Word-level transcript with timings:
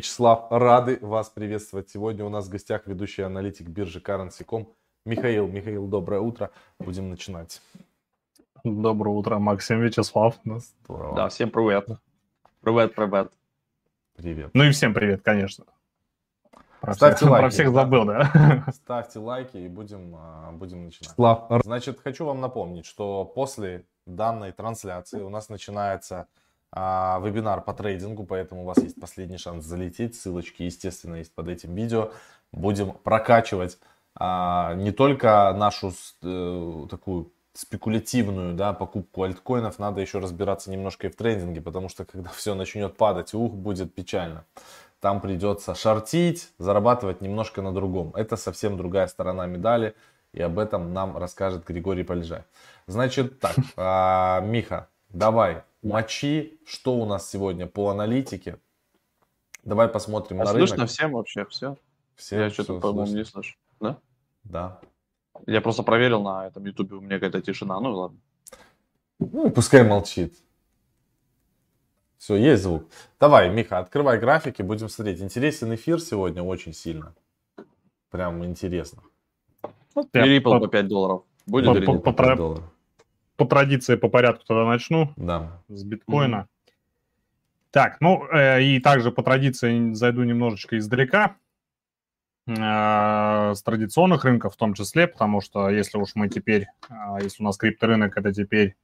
Вячеслав, 0.00 0.46
рады 0.48 0.98
вас 1.02 1.28
приветствовать. 1.28 1.90
Сегодня 1.90 2.24
у 2.24 2.30
нас 2.30 2.46
в 2.46 2.48
гостях 2.48 2.86
ведущий 2.86 3.20
аналитик 3.20 3.68
биржи 3.68 4.00
Currency.com 4.00 4.72
Михаил. 5.04 5.46
Михаил, 5.46 5.86
доброе 5.86 6.22
утро. 6.22 6.50
Будем 6.78 7.10
начинать. 7.10 7.60
Доброе 8.64 9.10
утро, 9.10 9.38
Максим 9.38 9.82
Вячеслав. 9.82 10.38
Здорово. 10.84 11.16
Да, 11.16 11.28
всем 11.28 11.50
привет. 11.50 11.86
Привет, 12.62 12.94
привет. 12.94 13.30
Привет. 14.16 14.50
Ну 14.54 14.64
и 14.64 14.70
всем 14.70 14.94
привет, 14.94 15.20
конечно. 15.20 15.66
Про 16.80 16.94
Ставьте 16.94 17.16
всех, 17.16 17.30
лайки. 17.30 17.42
Про 17.42 17.50
всех 17.50 17.70
забыл, 17.70 18.04
да? 18.06 18.64
Ставьте 18.72 19.18
лайки 19.18 19.58
и 19.58 19.68
будем, 19.68 20.16
а, 20.16 20.50
будем 20.52 20.86
начинать. 20.86 21.14
Значит, 21.62 22.00
хочу 22.00 22.24
вам 22.24 22.40
напомнить, 22.40 22.86
что 22.86 23.26
после 23.26 23.84
данной 24.06 24.52
трансляции 24.52 25.20
у 25.20 25.28
нас 25.28 25.50
начинается 25.50 26.26
а, 26.72 27.20
вебинар 27.20 27.62
по 27.62 27.72
трейдингу, 27.72 28.24
поэтому 28.24 28.62
у 28.62 28.64
вас 28.64 28.78
есть 28.78 29.00
последний 29.00 29.38
шанс 29.38 29.64
залететь. 29.64 30.14
Ссылочки, 30.14 30.62
естественно, 30.62 31.16
есть 31.16 31.34
под 31.34 31.48
этим 31.48 31.74
видео. 31.74 32.12
Будем 32.52 32.92
прокачивать 32.92 33.78
а, 34.14 34.74
не 34.74 34.92
только 34.92 35.52
нашу 35.56 35.92
э, 36.22 36.86
такую 36.90 37.32
спекулятивную 37.54 38.54
да, 38.54 38.72
покупку 38.72 39.24
альткоинов, 39.24 39.78
надо 39.78 40.00
еще 40.00 40.18
разбираться 40.18 40.70
немножко 40.70 41.08
и 41.08 41.10
в 41.10 41.16
трейдинге, 41.16 41.60
потому 41.60 41.88
что 41.88 42.04
когда 42.04 42.30
все 42.34 42.54
начнет 42.54 42.96
падать, 42.96 43.34
ух, 43.34 43.52
будет 43.52 43.94
печально. 43.94 44.44
Там 45.00 45.20
придется 45.20 45.74
шортить, 45.74 46.50
зарабатывать 46.58 47.20
немножко 47.20 47.62
на 47.62 47.72
другом. 47.72 48.12
Это 48.14 48.36
совсем 48.36 48.76
другая 48.76 49.06
сторона 49.06 49.46
медали, 49.46 49.94
и 50.32 50.42
об 50.42 50.58
этом 50.58 50.92
нам 50.92 51.16
расскажет 51.16 51.66
Григорий 51.66 52.04
Полежай. 52.04 52.44
Значит 52.86 53.40
так, 53.40 53.56
а, 53.76 54.40
Миха, 54.40 54.88
давай, 55.08 55.62
мочи, 55.82 56.60
что 56.66 56.94
у 56.94 57.04
нас 57.06 57.28
сегодня 57.30 57.66
по 57.66 57.90
аналитике. 57.90 58.58
Давай 59.64 59.88
посмотрим 59.88 60.40
а 60.40 60.44
на 60.44 60.50
слышно 60.50 60.58
рынок. 60.58 60.68
слышно 60.68 60.86
всем 60.86 61.12
вообще, 61.12 61.44
все? 61.46 61.76
Все, 62.16 62.40
Я 62.40 62.50
что-то, 62.50 62.80
по-моему, 62.80 63.16
не 63.16 63.24
слышу. 63.24 63.56
Да? 63.80 63.98
Да. 64.44 64.80
Я 65.46 65.60
просто 65.60 65.82
проверил 65.82 66.22
на 66.22 66.46
этом 66.46 66.64
ютубе, 66.64 66.96
у 66.96 67.00
меня 67.00 67.16
какая-то 67.16 67.40
тишина, 67.40 67.80
ну 67.80 67.94
ладно. 67.94 68.18
Ну 69.18 69.48
и 69.48 69.50
пускай 69.50 69.84
молчит. 69.84 70.34
Все, 72.18 72.36
есть 72.36 72.62
звук. 72.62 72.84
Давай, 73.18 73.48
Миха, 73.48 73.78
открывай 73.78 74.18
графики, 74.18 74.60
будем 74.60 74.88
смотреть. 74.88 75.22
Интересен 75.22 75.74
эфир 75.74 76.00
сегодня 76.00 76.42
очень 76.42 76.74
сильно. 76.74 77.14
Прям 78.10 78.44
интересно. 78.44 79.02
Ну, 79.94 80.08
Рипл 80.12 80.58
по 80.58 80.68
5 80.68 80.88
долларов. 80.88 81.22
Будет 81.46 81.66
по, 81.66 81.76
или 81.76 81.86
по, 81.86 81.94
по, 81.98 82.12
по 82.12 82.24
5 82.24 82.36
долларов? 82.36 82.64
По 83.40 83.46
традиции, 83.46 83.96
по 83.96 84.10
порядку 84.10 84.44
тогда 84.46 84.66
начну. 84.66 85.14
Да. 85.16 85.62
С 85.68 85.82
биткоина. 85.82 86.36
Mm-hmm. 86.36 86.72
Так, 87.70 87.96
ну 88.00 88.26
э, 88.30 88.62
и 88.62 88.80
также 88.80 89.10
по 89.10 89.22
традиции 89.22 89.94
зайду 89.94 90.24
немножечко 90.24 90.76
издалека, 90.76 91.36
э, 92.46 92.52
с 93.54 93.62
традиционных 93.62 94.26
рынков 94.26 94.52
в 94.52 94.56
том 94.58 94.74
числе, 94.74 95.06
потому 95.06 95.40
что 95.40 95.70
если 95.70 95.96
уж 95.96 96.10
мы 96.16 96.28
теперь, 96.28 96.66
э, 96.90 96.94
если 97.22 97.42
у 97.42 97.46
нас 97.46 97.56
крипторынок 97.56 98.18
это 98.18 98.30
теперь 98.34 98.76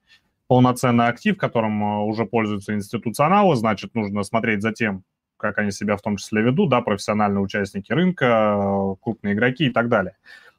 полноценный 0.49 1.09
актив, 1.09 1.37
которым 1.37 1.83
э, 1.83 1.99
уже 2.05 2.25
пользуются 2.25 2.73
институционалы, 2.73 3.57
значит, 3.57 3.95
нужно 3.95 4.23
смотреть 4.23 4.63
за 4.63 4.73
тем, 4.73 5.03
как 5.37 5.59
они 5.59 5.71
себя 5.71 5.99
в 5.99 6.01
том 6.01 6.17
числе 6.17 6.41
ведут, 6.41 6.71
да, 6.71 6.81
профессиональные 6.81 7.43
участники 7.43 7.93
рынка, 7.93 8.25
э, 8.25 8.95
крупные 9.03 9.35
игроки 9.35 9.67
и 9.67 9.71
так 9.71 9.91
далее. 9.91 10.17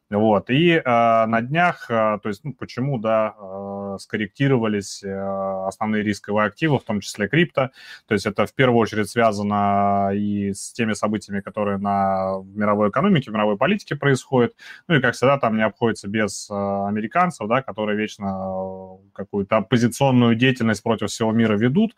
Вот, 0.10 0.50
и 0.50 0.72
э, 0.72 0.82
на 0.86 1.42
днях, 1.42 1.88
э, 1.90 2.20
то 2.24 2.30
есть, 2.30 2.42
ну, 2.46 2.54
почему, 2.54 2.98
да, 2.98 3.36
э, 3.38 3.77
скорректировались 4.00 5.04
э, 5.04 5.68
основные 5.68 6.04
рисковые 6.04 6.48
активы, 6.48 6.80
в 6.80 6.84
том 6.84 7.02
числе 7.02 7.28
крипто, 7.28 7.72
то 8.08 8.14
есть 8.14 8.26
это 8.26 8.46
в 8.46 8.54
первую 8.54 8.80
очередь 8.80 9.10
связано 9.10 10.12
и 10.14 10.54
с 10.54 10.72
теми 10.74 10.94
событиями, 10.94 11.42
которые 11.42 11.78
на 11.78 12.42
мировой 12.44 12.90
экономике, 12.90 13.32
мировой 13.32 13.58
политике 13.58 13.96
происходят, 13.96 14.54
ну 14.88 14.96
и, 14.96 15.02
как 15.02 15.16
всегда, 15.16 15.38
там 15.38 15.58
не 15.58 15.64
обходится 15.64 16.08
без 16.08 16.50
э, 16.50 16.54
американцев, 16.54 17.48
да, 17.48 17.62
которые 17.62 17.98
вечно 17.98 18.26
э, 18.26 19.10
какую-то 19.14 19.58
оппозиционную 19.58 20.36
деятельность 20.36 20.84
против 20.84 21.10
всего 21.10 21.32
мира 21.32 21.58
ведут, 21.58 21.96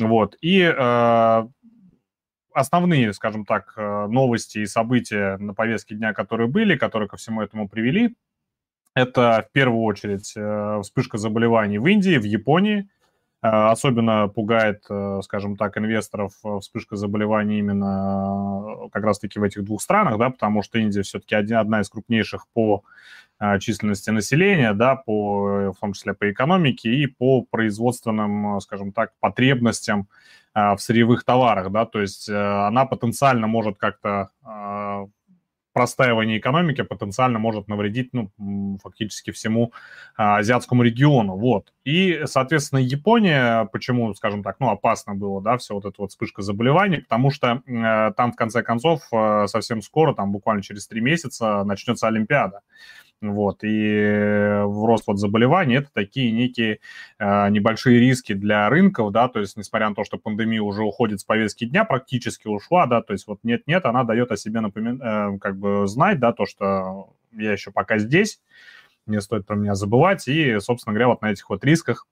вот, 0.00 0.36
и 0.40 0.62
основные, 2.52 3.12
скажем 3.12 3.44
так, 3.44 3.74
новости 3.76 4.58
и 4.58 4.66
события 4.66 5.36
на 5.38 5.54
повестке 5.54 5.94
дня, 5.94 6.12
которые 6.12 6.48
были, 6.48 6.76
которые 6.76 7.08
ко 7.08 7.16
всему 7.16 7.42
этому 7.42 7.68
привели, 7.68 8.14
это 8.98 9.46
в 9.48 9.52
первую 9.52 9.82
очередь 9.82 10.32
э, 10.36 10.80
вспышка 10.82 11.18
заболеваний 11.18 11.78
в 11.78 11.86
Индии, 11.86 12.18
в 12.18 12.24
Японии. 12.24 12.88
Э, 13.42 13.70
особенно 13.70 14.28
пугает, 14.28 14.84
скажем 15.22 15.56
так, 15.56 15.78
инвесторов 15.78 16.32
вспышка 16.60 16.96
заболеваний 16.96 17.58
именно 17.58 18.88
как 18.92 19.04
раз-таки 19.04 19.38
в 19.38 19.42
этих 19.42 19.64
двух 19.64 19.82
странах, 19.82 20.18
да, 20.18 20.30
потому 20.30 20.62
что 20.62 20.78
Индия 20.78 21.02
все-таки 21.02 21.34
одна 21.34 21.80
из 21.80 21.88
крупнейших 21.88 22.46
по 22.52 22.82
численности 23.60 24.10
населения, 24.10 24.72
да, 24.72 24.96
по, 24.96 25.72
в 25.72 25.76
том 25.80 25.92
числе 25.92 26.12
по 26.12 26.28
экономике 26.28 26.90
и 26.90 27.06
по 27.06 27.42
производственным, 27.42 28.60
скажем 28.60 28.90
так, 28.90 29.12
потребностям 29.20 30.08
в 30.54 30.78
сырьевых 30.78 31.22
товарах, 31.22 31.70
да, 31.70 31.86
то 31.86 32.00
есть 32.00 32.28
э, 32.28 32.34
она 32.34 32.84
потенциально 32.84 33.46
может 33.46 33.78
как-то 33.78 34.30
простаивание 35.78 36.38
экономики 36.38 36.82
потенциально 36.82 37.38
может 37.38 37.68
навредить, 37.68 38.10
ну, 38.12 38.32
фактически 38.82 39.30
всему 39.30 39.72
а, 40.16 40.38
азиатскому 40.38 40.82
региону, 40.82 41.36
вот. 41.36 41.72
И, 41.84 42.22
соответственно, 42.24 42.80
Япония, 42.80 43.68
почему, 43.72 44.12
скажем 44.14 44.42
так, 44.42 44.56
ну, 44.58 44.70
опасно 44.70 45.14
было, 45.14 45.40
да, 45.40 45.56
все 45.56 45.74
вот 45.74 45.84
это 45.84 45.94
вот 45.98 46.10
вспышка 46.10 46.42
заболеваний, 46.42 46.96
потому 46.96 47.30
что 47.30 47.62
э, 47.64 48.12
там, 48.16 48.32
в 48.32 48.34
конце 48.34 48.64
концов, 48.64 49.02
э, 49.12 49.46
совсем 49.46 49.80
скоро, 49.80 50.14
там 50.14 50.32
буквально 50.32 50.64
через 50.64 50.88
три 50.88 51.00
месяца 51.00 51.62
начнется 51.62 52.08
Олимпиада. 52.08 52.62
Вот, 53.20 53.64
и 53.64 54.62
рост 54.62 55.08
вот 55.08 55.18
заболеваний 55.18 55.76
это 55.76 55.88
такие 55.92 56.30
некие 56.30 56.78
э, 57.18 57.48
небольшие 57.50 57.98
риски 57.98 58.32
для 58.32 58.68
рынков, 58.68 59.10
да, 59.10 59.26
то 59.28 59.40
есть 59.40 59.56
несмотря 59.56 59.88
на 59.88 59.96
то, 59.96 60.04
что 60.04 60.18
пандемия 60.18 60.62
уже 60.62 60.84
уходит 60.84 61.18
с 61.18 61.24
повестки 61.24 61.64
дня, 61.64 61.84
практически 61.84 62.46
ушла, 62.46 62.86
да, 62.86 63.02
то 63.02 63.12
есть 63.12 63.26
вот 63.26 63.40
нет-нет, 63.42 63.86
она 63.86 64.04
дает 64.04 64.30
о 64.30 64.36
себе 64.36 64.60
напомин... 64.60 65.02
э, 65.02 65.38
как 65.40 65.58
бы 65.58 65.88
знать, 65.88 66.20
да, 66.20 66.32
то, 66.32 66.46
что 66.46 67.12
я 67.32 67.50
еще 67.50 67.72
пока 67.72 67.98
здесь, 67.98 68.40
не 69.06 69.20
стоит 69.20 69.46
про 69.46 69.56
меня 69.56 69.74
забывать, 69.74 70.28
и, 70.28 70.60
собственно 70.60 70.94
говоря, 70.94 71.08
вот 71.08 71.20
на 71.22 71.32
этих 71.32 71.50
вот 71.50 71.64
рисках 71.64 72.06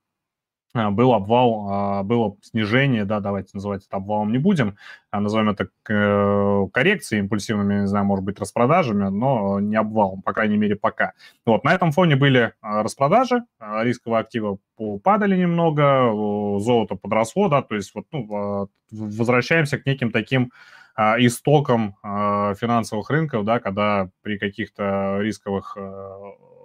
был 0.91 1.13
обвал, 1.13 1.67
а, 1.69 2.03
было 2.03 2.37
снижение, 2.41 3.05
да, 3.05 3.19
давайте 3.19 3.51
называть 3.53 3.85
это 3.85 3.97
обвалом 3.97 4.31
не 4.31 4.37
будем, 4.37 4.77
а 5.11 5.19
назовем 5.19 5.49
это 5.49 5.69
э, 5.89 6.67
коррекцией 6.73 7.21
импульсивными, 7.21 7.81
не 7.81 7.87
знаю, 7.87 8.05
может 8.05 8.25
быть, 8.25 8.39
распродажами, 8.39 9.09
но 9.09 9.59
не 9.59 9.75
обвалом, 9.75 10.21
по 10.21 10.33
крайней 10.33 10.57
мере, 10.57 10.75
пока. 10.75 11.13
Вот, 11.45 11.63
на 11.63 11.73
этом 11.73 11.91
фоне 11.91 12.15
были 12.15 12.53
распродажи, 12.61 13.43
рисковые 13.59 14.21
активы 14.21 14.57
падали 15.03 15.37
немного, 15.37 16.11
золото 16.59 16.95
подросло, 16.95 17.49
да, 17.49 17.61
то 17.61 17.75
есть 17.75 17.93
вот, 17.95 18.05
ну, 18.11 18.69
возвращаемся 18.91 19.77
к 19.77 19.85
неким 19.85 20.11
таким 20.11 20.51
истокам 20.97 21.95
финансовых 22.03 23.09
рынков, 23.09 23.45
да, 23.45 23.59
когда 23.59 24.09
при 24.23 24.37
каких-то 24.37 25.19
рисковых 25.21 25.77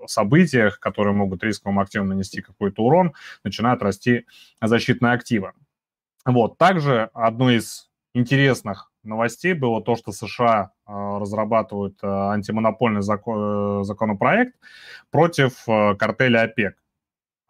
событиях, 0.07 0.81
которые 0.81 1.15
могут 1.15 1.43
рисковым 1.43 1.79
активам 1.79 2.09
нанести 2.09 2.41
какой-то 2.41 2.83
урон, 2.83 3.15
начинают 3.45 3.83
расти 3.83 4.27
защитные 4.61 5.13
активы. 5.13 5.53
Вот. 6.25 6.59
Также 6.59 7.11
одной 7.15 7.57
из 7.57 7.91
интересных 8.15 8.93
новостей 9.03 9.55
было 9.55 9.83
то, 9.83 9.97
что 9.97 10.13
США 10.13 10.73
э, 10.87 10.93
разрабатывают 10.93 11.99
э, 12.03 12.07
антимонопольный 12.07 13.03
закон, 13.03 13.81
э, 13.81 13.85
законопроект 13.85 14.55
против 15.11 15.65
картеля 15.99 16.43
ОПЕК. 16.43 16.77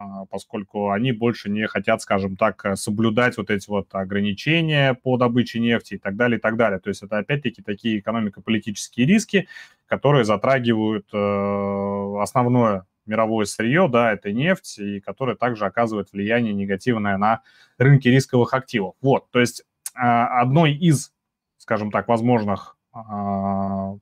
А, 0.02 0.24
поскольку 0.26 0.90
они 0.90 1.12
больше 1.12 1.48
не 1.48 1.66
хотят, 1.68 2.02
скажем 2.02 2.36
так, 2.36 2.64
э, 2.64 2.76
соблюдать 2.76 3.36
вот 3.36 3.50
эти 3.50 3.68
вот 3.70 3.88
ограничения 3.92 4.94
по 4.94 5.16
добыче 5.16 5.60
нефти 5.60 5.94
и 5.94 5.98
так 5.98 6.16
далее, 6.16 6.38
и 6.38 6.40
так 6.40 6.56
далее. 6.56 6.80
То 6.80 6.88
есть 6.88 7.02
это 7.04 7.18
опять-таки 7.18 7.62
такие 7.62 8.00
экономико-политические 8.00 9.06
риски, 9.06 9.48
которые 9.86 10.24
затрагивают 10.24 11.06
э, 11.12 12.16
основное 12.20 12.84
мировое 13.06 13.44
сырье, 13.44 13.88
да, 13.88 14.12
это 14.12 14.32
нефть, 14.32 14.78
и 14.78 15.00
которое 15.00 15.36
также 15.36 15.66
оказывает 15.66 16.12
влияние 16.12 16.52
негативное 16.52 17.16
на 17.16 17.42
рынки 17.78 18.08
рисковых 18.08 18.54
активов. 18.54 18.94
Вот, 19.00 19.30
то 19.30 19.38
есть 19.38 19.64
э, 19.94 20.00
одной 20.00 20.72
из, 20.72 21.12
скажем 21.58 21.92
так, 21.92 22.08
возможных 22.08 22.76
а, 22.92 23.94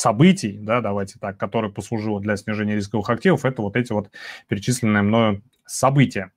событий, 0.00 0.58
да, 0.60 0.80
давайте 0.80 1.18
так, 1.18 1.36
которые 1.36 1.72
послужило 1.72 2.20
для 2.20 2.36
снижения 2.36 2.74
рисковых 2.74 3.08
активов, 3.10 3.44
это 3.44 3.62
вот 3.62 3.76
эти 3.76 3.92
вот 3.92 4.10
перечисленные 4.48 5.02
мною 5.02 5.42
события. 5.66 6.32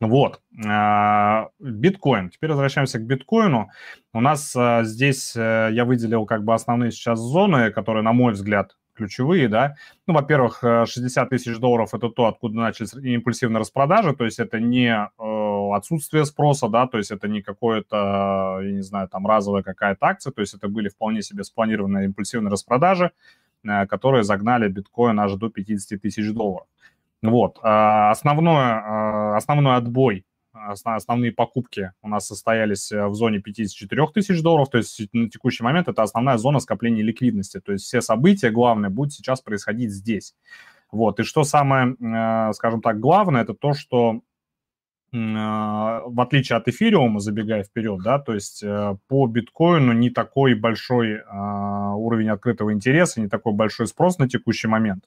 Вот. 0.00 0.40
А, 0.66 1.50
биткоин. 1.60 2.30
Теперь 2.30 2.50
возвращаемся 2.50 2.98
к 2.98 3.02
биткоину. 3.02 3.70
У 4.12 4.20
нас 4.20 4.52
а, 4.56 4.82
здесь 4.82 5.36
э, 5.36 5.68
я 5.72 5.84
выделил 5.84 6.26
как 6.26 6.44
бы 6.44 6.54
основные 6.54 6.90
сейчас 6.90 7.20
зоны, 7.20 7.70
которые, 7.70 8.02
на 8.02 8.12
мой 8.12 8.32
взгляд, 8.32 8.76
ключевые, 8.94 9.48
да. 9.48 9.76
Ну, 10.06 10.14
во-первых, 10.14 10.58
60 10.60 11.28
тысяч 11.28 11.56
долларов– 11.58 11.90
это 11.94 12.08
то, 12.08 12.26
откуда 12.26 12.56
начались 12.56 12.94
импульсивные 12.94 13.60
распродажи, 13.60 14.14
то 14.14 14.24
есть 14.24 14.38
это 14.38 14.60
не 14.60 15.08
отсутствие 15.74 16.24
спроса, 16.24 16.68
да, 16.68 16.86
то 16.86 16.98
есть 16.98 17.10
это 17.10 17.28
не 17.28 17.42
какое-то, 17.42 18.60
я 18.62 18.72
не 18.72 18.82
знаю, 18.82 19.08
там 19.08 19.26
разовая 19.26 19.62
какая-то 19.62 20.06
акция, 20.06 20.32
то 20.32 20.40
есть 20.40 20.54
это 20.54 20.68
были 20.68 20.88
вполне 20.88 21.22
себе 21.22 21.44
спланированные 21.44 22.06
импульсивные 22.06 22.50
распродажи, 22.50 23.12
которые 23.88 24.24
загнали 24.24 24.68
биткоин 24.68 25.18
аж 25.20 25.34
до 25.34 25.48
50 25.48 26.00
тысяч 26.00 26.32
долларов. 26.32 26.66
Вот. 27.22 27.58
А 27.62 28.10
основное, 28.10 28.82
а, 28.84 29.36
основной 29.36 29.76
отбой, 29.76 30.26
основные 30.52 31.32
покупки 31.32 31.92
у 32.02 32.08
нас 32.08 32.26
состоялись 32.26 32.92
э, 32.92 33.06
в 33.06 33.14
зоне 33.14 33.40
54 33.40 34.08
тысяч 34.08 34.42
долларов, 34.42 34.68
то 34.68 34.78
есть 34.78 35.00
на 35.12 35.28
текущий 35.30 35.64
момент 35.64 35.88
это 35.88 36.02
основная 36.02 36.36
зона 36.36 36.60
скопления 36.60 37.02
ликвидности, 37.02 37.60
то 37.60 37.72
есть 37.72 37.84
все 37.84 38.00
события, 38.00 38.50
главное, 38.50 38.90
будут 38.90 39.14
сейчас 39.14 39.40
происходить 39.40 39.90
здесь. 39.90 40.34
Вот. 40.90 41.20
И 41.20 41.22
что 41.22 41.44
самое, 41.44 41.96
э, 41.98 42.52
скажем 42.52 42.82
так, 42.82 43.00
главное, 43.00 43.42
это 43.42 43.54
то, 43.54 43.72
что 43.72 44.16
э, 44.16 44.20
в 45.12 46.20
отличие 46.20 46.56
от 46.56 46.68
эфириума, 46.68 47.20
забегая 47.20 47.64
вперед, 47.64 48.00
да, 48.02 48.18
то 48.18 48.32
есть 48.32 48.64
по 49.08 49.26
биткоину 49.26 49.92
не 49.92 50.08
такой 50.08 50.54
большой 50.54 51.20
уровень 51.22 52.30
открытого 52.30 52.72
интереса, 52.72 53.20
не 53.20 53.28
такой 53.28 53.52
большой 53.52 53.86
спрос 53.86 54.18
на 54.18 54.28
текущий 54.28 54.68
момент 54.68 55.04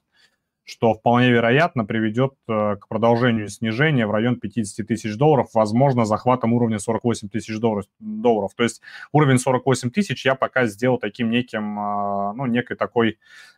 что 0.66 0.94
вполне 0.94 1.30
вероятно 1.30 1.84
приведет 1.84 2.34
э, 2.48 2.76
к 2.76 2.88
продолжению 2.88 3.48
снижения 3.48 4.04
в 4.04 4.10
район 4.10 4.36
50 4.36 4.84
тысяч 4.84 5.16
долларов, 5.16 5.48
возможно, 5.54 6.04
захватом 6.04 6.52
уровня 6.52 6.80
48 6.80 7.28
тысяч 7.28 7.58
долларов. 7.60 8.50
То 8.56 8.64
есть 8.64 8.82
уровень 9.12 9.38
48 9.38 9.90
тысяч 9.90 10.26
я 10.26 10.34
пока 10.34 10.66
сделал 10.66 10.98
таким 10.98 11.30
неким, 11.30 11.78
э, 11.78 12.32
ну, 12.34 12.46
некой 12.46 12.76
такой 12.76 13.10
э, 13.10 13.14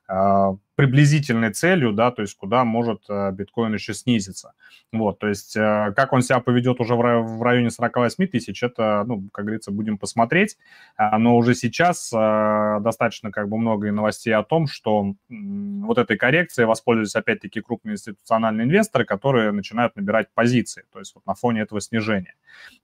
приблизительной 0.09 1.53
целью, 1.53 1.93
да, 1.93 2.11
то 2.11 2.23
есть 2.23 2.35
куда 2.35 2.65
может 2.65 3.03
биткоин 3.09 3.75
еще 3.75 3.93
снизиться. 3.93 4.55
Вот, 4.91 5.19
то 5.19 5.29
есть 5.29 5.53
как 5.53 6.13
он 6.15 6.23
себя 6.23 6.41
поведет 6.41 6.81
уже 6.81 6.95
в 6.95 7.43
районе 7.43 7.71
48 7.71 8.27
тысяч, 8.27 8.63
это, 8.63 9.05
ну, 9.07 9.29
как 9.33 9.45
говорится, 9.45 9.71
будем 9.71 9.99
посмотреть. 9.99 10.57
А, 10.97 11.19
но 11.19 11.37
уже 11.37 11.55
сейчас 11.55 12.11
достаточно 12.11 13.31
как 13.31 13.49
бы 13.49 13.59
много 13.59 13.93
новостей 13.93 14.35
о 14.35 14.45
том, 14.45 14.67
что 14.67 15.15
вот 15.29 15.99
этой 15.99 16.17
коррекцией 16.17 16.67
воспользуются 16.67 17.19
опять-таки 17.19 17.61
крупные 17.61 17.95
институциональные 17.95 18.65
инвесторы, 18.67 19.05
которые 19.05 19.53
начинают 19.53 19.95
набирать 19.97 20.29
позиции, 20.33 20.85
то 20.93 21.01
есть 21.01 21.15
вот 21.15 21.27
на 21.27 21.35
фоне 21.35 21.63
этого 21.63 21.81
снижения. 21.81 22.35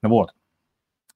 Вот. 0.03 0.35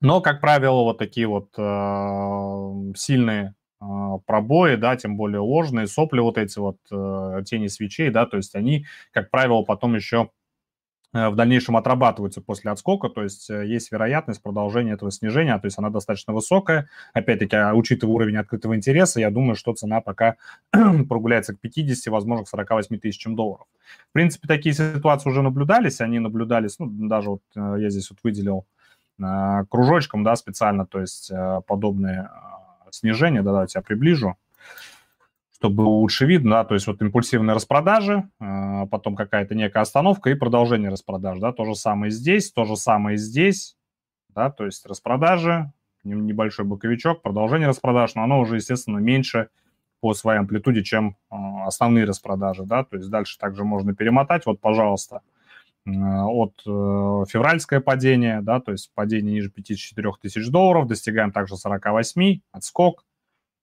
Но, 0.01 0.21
как 0.21 0.41
правило, 0.41 0.85
вот 0.85 0.99
такие 0.99 1.27
вот 1.27 1.49
э, 1.59 2.93
сильные 2.97 3.49
э, 3.49 3.58
пробои, 3.79 4.77
да, 4.77 4.97
тем 4.97 5.17
более 5.17 5.41
ложные, 5.41 5.87
сопли 5.87 6.21
вот 6.21 6.37
эти 6.39 6.59
вот 6.59 6.79
э, 6.91 7.43
тени 7.45 7.69
свечей, 7.69 8.11
да, 8.11 8.27
то 8.27 8.37
есть 8.37 8.55
они, 8.55 8.87
как 9.13 9.31
правило, 9.31 9.63
потом 9.63 9.95
еще 9.95 10.31
Э, 11.15 11.31
в 11.31 11.37
дальнейшем 11.37 11.77
отрабатываются 11.77 12.43
после 12.43 12.71
отскока, 12.71 13.09
то 13.09 13.23
есть 13.23 13.49
э, 13.49 13.67
есть 13.67 13.91
вероятность 13.91 14.43
продолжения 14.43 14.93
этого 14.93 15.11
снижения, 15.11 15.59
то 15.59 15.67
есть 15.67 15.79
она 15.79 15.89
достаточно 15.91 16.35
высокая. 16.35 16.89
Опять-таки, 17.15 17.57
а, 17.57 17.75
учитывая 17.75 18.15
уровень 18.15 18.37
открытого 18.37 18.77
интереса, 18.77 19.21
я 19.21 19.31
думаю, 19.31 19.55
что 19.55 19.73
цена 19.75 20.01
пока 20.03 20.37
прогуляется 21.09 21.55
к 21.55 21.61
50, 21.61 22.13
возможно, 22.13 22.45
к 22.45 22.49
48 22.49 22.99
тысячам 22.99 23.37
долларов. 23.37 23.67
В 24.11 24.13
принципе, 24.13 24.47
такие 24.47 24.75
ситуации 24.75 25.31
уже 25.31 25.41
наблюдались, 25.43 26.01
они 26.03 26.19
наблюдались, 26.19 26.79
ну, 26.79 26.87
даже 27.09 27.31
вот 27.31 27.43
я 27.55 27.89
здесь 27.89 28.11
вот 28.11 28.19
выделил 28.23 28.67
кружочком, 29.71 30.23
да, 30.23 30.37
специально, 30.37 30.87
то 30.87 31.01
есть 31.01 31.33
подобные 31.67 32.29
снижения, 32.91 33.43
да, 33.43 33.53
давайте 33.53 33.79
я 33.79 33.83
приближу 33.83 34.37
чтобы 35.59 35.83
лучше 35.83 36.25
видно, 36.25 36.51
да, 36.51 36.65
то 36.65 36.75
есть 36.75 36.87
вот 36.87 37.03
импульсивные 37.03 37.55
распродажи, 37.55 38.29
а, 38.39 38.87
потом 38.87 39.17
какая-то 39.17 39.57
некая 39.57 39.81
остановка 39.81 40.31
и 40.31 40.35
продолжение 40.35 40.89
распродаж, 40.89 41.41
да, 41.41 41.53
то 41.53 41.65
же 41.65 41.75
самое 41.75 42.13
здесь, 42.13 42.53
то 42.53 42.65
же 42.65 42.77
самое 42.77 43.17
здесь, 43.17 43.77
да, 44.29 44.51
то 44.51 44.67
есть 44.67 44.87
распродажи, 44.87 45.73
небольшой 46.05 46.65
боковичок, 46.65 47.23
продолжение 47.23 47.69
распродаж, 47.69 48.15
но 48.15 48.23
оно 48.23 48.39
уже, 48.39 48.57
естественно, 48.57 48.99
меньше 48.99 49.49
по 50.01 50.15
своей 50.15 50.39
амплитуде, 50.39 50.85
чем 50.85 51.17
а, 51.29 51.67
основные 51.67 52.05
распродажи, 52.05 52.63
да, 52.65 52.85
то 52.85 52.97
есть 52.97 53.11
дальше 53.11 53.37
также 53.37 53.65
можно 53.65 53.97
перемотать, 53.97 54.47
вот, 54.47 54.61
пожалуйста, 54.61 55.23
от 55.97 56.55
э, 56.67 57.25
февральское 57.31 57.81
падение, 57.81 58.41
да, 58.43 58.61
то 58.61 58.73
есть 58.73 58.91
падение 58.95 59.35
ниже 59.35 59.51
54 59.51 60.11
тысяч 60.21 60.49
долларов, 60.49 60.87
достигаем 60.87 61.33
также 61.33 61.57
48, 61.57 62.41
отскок, 62.53 63.05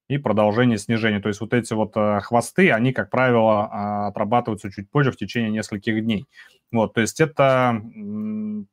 и 0.07 0.18
продолжение 0.18 0.77
снижения. 0.77 1.19
То 1.19 1.30
есть 1.30 1.42
вот 1.42 1.54
эти 1.54 1.74
вот 1.74 1.94
э, 1.95 2.19
хвосты, 2.22 2.72
они, 2.72 2.94
как 2.94 3.10
правило, 3.10 3.68
а, 3.72 4.07
отрабатываются 4.07 4.72
чуть 4.72 4.89
позже, 4.89 5.12
в 5.12 5.18
течение 5.18 5.50
нескольких 5.50 6.04
дней. 6.04 6.25
Вот, 6.72 6.94
то 6.94 7.01
есть 7.01 7.19
это, 7.22 7.81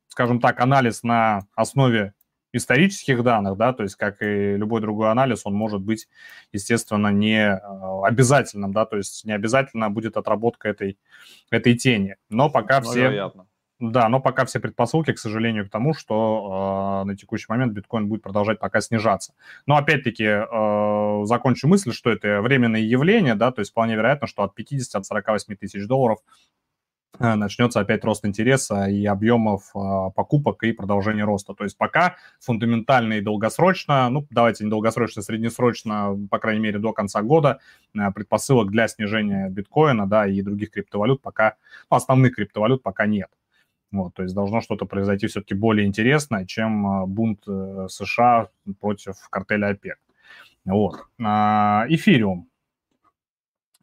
скажем 0.07 0.39
так, 0.39 0.59
анализ 0.59 1.03
на 1.03 1.47
основе 1.55 2.13
исторических 2.53 3.23
данных, 3.23 3.57
да, 3.57 3.73
то 3.73 3.83
есть 3.83 3.95
как 3.95 4.21
и 4.21 4.55
любой 4.55 4.79
другой 4.79 5.11
анализ, 5.11 5.41
он 5.45 5.55
может 5.55 5.81
быть, 5.81 6.07
естественно, 6.53 7.07
не 7.07 7.49
э, 7.49 7.59
обязательным, 8.03 8.71
да, 8.71 8.85
то 8.85 8.97
есть 8.97 9.25
не 9.25 9.33
обязательно 9.33 9.89
будет 9.89 10.15
отработка 10.15 10.69
этой, 10.69 10.97
этой 11.49 11.75
тени. 11.75 12.15
Но 12.29 12.49
пока 12.49 12.79
ну, 12.79 12.89
все... 12.89 13.01
Вероятно. 13.01 13.47
Да, 13.79 14.07
но 14.07 14.21
пока 14.21 14.45
все 14.45 14.61
предпосылки, 14.61 15.11
к 15.11 15.19
сожалению, 15.19 15.67
к 15.67 15.69
тому, 15.69 15.93
что 15.93 17.01
э, 17.03 17.07
на 17.07 17.17
текущий 17.17 17.47
момент 17.49 17.73
биткоин 17.73 18.07
будет 18.07 18.21
продолжать 18.21 18.59
пока 18.59 18.79
снижаться. 18.79 19.33
Но 19.65 19.75
опять-таки 19.75 20.23
э, 20.23 21.25
закончу 21.25 21.67
мысль, 21.67 21.91
что 21.91 22.09
это 22.09 22.41
временное 22.41 22.79
явление, 22.79 23.35
да, 23.35 23.51
то 23.51 23.59
есть 23.59 23.71
вполне 23.71 23.95
вероятно, 23.95 24.27
что 24.27 24.43
от 24.43 24.55
50, 24.55 24.95
от 24.95 25.05
48 25.05 25.55
тысяч 25.57 25.85
долларов 25.85 26.19
начнется 27.19 27.79
опять 27.79 28.03
рост 28.03 28.25
интереса 28.25 28.85
и 28.85 29.05
объемов 29.05 29.71
э, 29.75 30.11
покупок 30.15 30.63
и 30.63 30.71
продолжение 30.71 31.25
роста. 31.25 31.53
То 31.53 31.63
есть 31.63 31.77
пока 31.77 32.15
фундаментально 32.39 33.13
и 33.13 33.21
долгосрочно, 33.21 34.09
ну 34.09 34.25
давайте 34.31 34.63
не 34.63 34.69
долгосрочно, 34.69 35.21
среднесрочно, 35.21 36.17
по 36.29 36.39
крайней 36.39 36.61
мере 36.61 36.79
до 36.79 36.91
конца 36.93 37.21
года, 37.21 37.59
э, 37.93 38.11
предпосылок 38.11 38.71
для 38.71 38.87
снижения 38.87 39.49
биткоина, 39.49 40.07
да, 40.07 40.27
и 40.27 40.41
других 40.41 40.71
криптовалют 40.71 41.21
пока, 41.21 41.55
ну, 41.91 41.97
основных 41.97 42.35
криптовалют 42.35 42.81
пока 42.81 43.05
нет. 43.05 43.29
Вот, 43.93 44.15
то 44.15 44.23
есть 44.23 44.33
должно 44.33 44.59
что-то 44.61 44.85
произойти 44.85 45.27
все-таки 45.27 45.53
более 45.53 45.85
интересное, 45.85 46.45
чем 46.47 46.87
а, 46.87 47.05
бунт 47.05 47.43
э, 47.47 47.85
США 47.89 48.49
против 48.79 49.15
картеля 49.29 49.67
ОПЕК. 49.67 49.99
Вот. 50.65 51.05
А, 51.23 51.85
эфириум. 51.89 52.49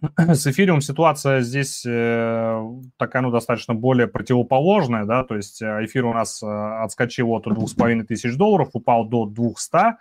С 0.16 0.46
эфириум 0.46 0.80
ситуация 0.80 1.40
здесь 1.42 1.84
э, 1.86 2.62
такая, 2.96 3.22
ну, 3.22 3.30
достаточно 3.30 3.74
более 3.74 4.06
противоположная, 4.06 5.04
да, 5.04 5.24
то 5.24 5.36
есть 5.36 5.60
э, 5.62 5.84
эфир 5.84 6.06
у 6.06 6.14
нас 6.14 6.42
отскочил 6.42 7.30
от 7.32 7.44
2500 7.44 8.36
долларов, 8.36 8.70
упал 8.72 9.04
до 9.04 9.26
200, 9.26 9.96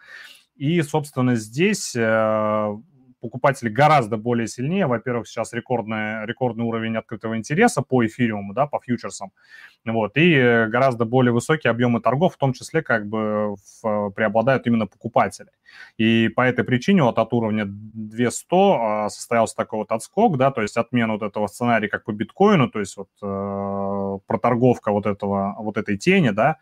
и, 0.55 0.81
собственно, 0.81 1.35
здесь 1.35 1.95
покупатели 3.19 3.69
гораздо 3.69 4.17
более 4.17 4.47
сильнее. 4.47 4.87
Во-первых, 4.87 5.27
сейчас 5.27 5.53
рекордный, 5.53 6.25
рекордный 6.25 6.65
уровень 6.65 6.97
открытого 6.97 7.37
интереса 7.37 7.81
по 7.81 8.05
эфириуму, 8.05 8.53
да, 8.53 8.67
по 8.67 8.79
фьючерсам. 8.79 9.31
Вот, 9.85 10.17
и 10.17 10.33
э, 10.33 10.67
гораздо 10.67 11.05
более 11.05 11.31
высокие 11.31 11.71
объемы 11.71 12.01
торгов, 12.01 12.35
в 12.35 12.37
том 12.37 12.53
числе, 12.53 12.81
как 12.81 13.07
бы 13.07 13.55
в, 13.81 14.11
преобладают 14.11 14.67
именно 14.67 14.87
покупатели. 14.87 15.49
И 15.97 16.29
по 16.29 16.41
этой 16.41 16.63
причине 16.63 17.03
вот 17.03 17.17
от 17.17 17.33
уровня 17.33 17.65
200 17.67 18.45
а, 18.51 19.09
состоялся 19.09 19.55
такой 19.55 19.79
вот 19.79 19.91
отскок, 19.91 20.37
да, 20.37 20.51
то 20.51 20.61
есть 20.61 20.77
отмена 20.77 21.13
вот 21.13 21.23
этого 21.23 21.47
сценария 21.47 21.87
как 21.87 22.03
по 22.03 22.11
биткоину, 22.11 22.69
то 22.69 22.79
есть 22.79 22.97
вот 22.97 23.09
э, 23.21 24.19
проторговка 24.27 24.91
вот 24.91 25.05
этого, 25.05 25.55
вот 25.59 25.77
этой 25.77 25.97
тени, 25.97 26.29
да, 26.29 26.57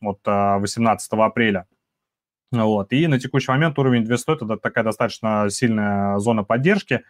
вот 0.00 0.20
18 0.24 1.12
э, 1.12 1.16
апреля. 1.16 1.66
Вот. 2.52 2.92
И 2.92 3.06
на 3.06 3.18
текущий 3.18 3.50
момент 3.50 3.78
уровень 3.78 4.04
200– 4.04 4.30
это 4.44 4.56
такая 4.56 4.84
достаточно 4.84 5.46
сильная 5.50 6.18
зона 6.18 6.42
поддержки. 6.42 7.02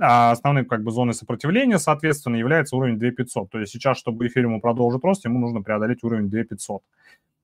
А 0.00 0.32
основной 0.32 0.64
как 0.64 0.82
бы 0.82 0.90
зоной 0.90 1.14
сопротивления, 1.14 1.78
соответственно, 1.78 2.36
является 2.36 2.76
уровень 2.76 2.98
2500. 2.98 3.50
То 3.50 3.60
есть 3.60 3.72
сейчас, 3.72 3.98
чтобы 3.98 4.26
эфириуму 4.26 4.60
продолжить 4.60 5.04
рост, 5.04 5.24
ему 5.24 5.38
нужно 5.38 5.62
преодолеть 5.62 6.02
уровень 6.02 6.28
2500. 6.28 6.82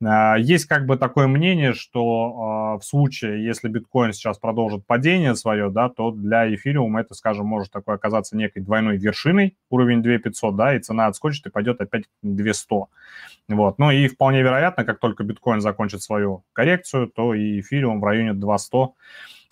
А, 0.04 0.36
есть 0.36 0.66
как 0.66 0.86
бы 0.86 0.96
такое 0.96 1.26
мнение, 1.26 1.74
что 1.74 2.74
а, 2.74 2.78
в 2.78 2.84
случае, 2.84 3.44
если 3.44 3.68
биткоин 3.68 4.12
сейчас 4.12 4.38
продолжит 4.38 4.86
падение 4.86 5.34
свое, 5.34 5.70
да, 5.70 5.88
то 5.88 6.12
для 6.12 6.52
эфириума 6.54 7.00
это, 7.00 7.14
скажем, 7.14 7.46
может 7.46 7.72
такое 7.72 7.96
оказаться 7.96 8.36
некой 8.36 8.62
двойной 8.62 8.96
вершиной, 8.96 9.56
уровень 9.70 10.02
2500, 10.02 10.56
да, 10.56 10.74
и 10.74 10.78
цена 10.78 11.06
отскочит 11.06 11.46
и 11.46 11.50
пойдет 11.50 11.80
опять 11.80 12.04
200. 12.22 12.86
Вот. 13.48 13.78
Ну 13.78 13.90
и 13.90 14.06
вполне 14.06 14.42
вероятно, 14.42 14.84
как 14.84 15.00
только 15.00 15.24
биткоин 15.24 15.60
закончит 15.60 16.02
свою 16.02 16.44
коррекцию, 16.52 17.08
то 17.08 17.34
и 17.34 17.60
эфириум 17.60 18.00
в 18.00 18.04
районе 18.04 18.34
200 18.34 18.76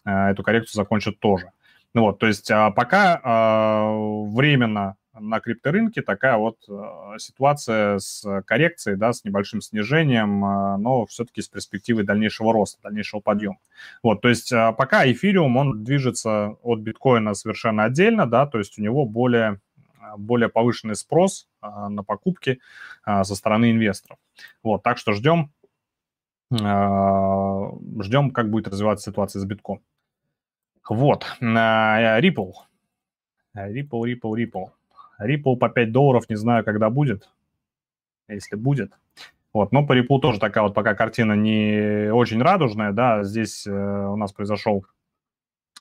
а, 0.04 0.30
эту 0.30 0.42
коррекцию 0.44 0.76
закончит 0.76 1.18
тоже. 1.18 1.50
Ну 1.92 2.02
вот, 2.02 2.18
то 2.18 2.26
есть 2.26 2.50
пока 2.74 3.20
временно 3.24 4.96
на 5.18 5.40
крипторынке 5.40 6.02
такая 6.02 6.36
вот 6.36 6.58
э, 6.68 7.18
ситуация 7.18 7.98
с 7.98 8.42
коррекцией, 8.42 8.96
да, 8.96 9.12
с 9.12 9.24
небольшим 9.24 9.60
снижением, 9.60 10.44
э, 10.44 10.76
но 10.76 11.06
все-таки 11.06 11.42
с 11.42 11.48
перспективой 11.48 12.04
дальнейшего 12.04 12.52
роста, 12.52 12.80
дальнейшего 12.82 13.20
подъема. 13.20 13.58
Вот, 14.02 14.20
то 14.20 14.28
есть 14.28 14.52
э, 14.52 14.72
пока 14.76 15.10
эфириум, 15.10 15.56
он 15.56 15.84
движется 15.84 16.56
от 16.62 16.80
биткоина 16.80 17.34
совершенно 17.34 17.84
отдельно, 17.84 18.26
да, 18.26 18.46
то 18.46 18.58
есть 18.58 18.78
у 18.78 18.82
него 18.82 19.04
более 19.04 19.60
более 20.18 20.48
повышенный 20.48 20.94
спрос 20.94 21.48
на 21.60 22.04
покупки 22.04 22.60
со 23.04 23.34
стороны 23.34 23.72
инвесторов. 23.72 24.20
Вот, 24.62 24.84
так 24.84 24.98
что 24.98 25.12
ждем, 25.12 25.52
ждем, 26.52 28.30
как 28.30 28.48
будет 28.48 28.68
развиваться 28.68 29.10
ситуация 29.10 29.40
с 29.40 29.44
битком. 29.44 29.82
Вот, 30.88 31.26
Ripple. 31.40 32.52
Ripple, 33.56 34.02
Ripple, 34.04 34.32
Ripple. 34.36 34.66
Ripple 35.20 35.56
по 35.56 35.68
5 35.68 35.92
долларов, 35.92 36.28
не 36.28 36.36
знаю, 36.36 36.64
когда 36.64 36.90
будет, 36.90 37.28
если 38.28 38.56
будет. 38.56 38.92
Вот, 39.52 39.72
но 39.72 39.86
по 39.86 39.98
Ripple 39.98 40.20
тоже 40.20 40.38
такая 40.38 40.64
вот 40.64 40.74
пока 40.74 40.94
картина 40.94 41.32
не 41.32 42.10
очень 42.12 42.42
радужная, 42.42 42.92
да, 42.92 43.22
здесь 43.24 43.66
э, 43.66 43.70
у 43.70 44.16
нас 44.16 44.32
произошел 44.32 44.84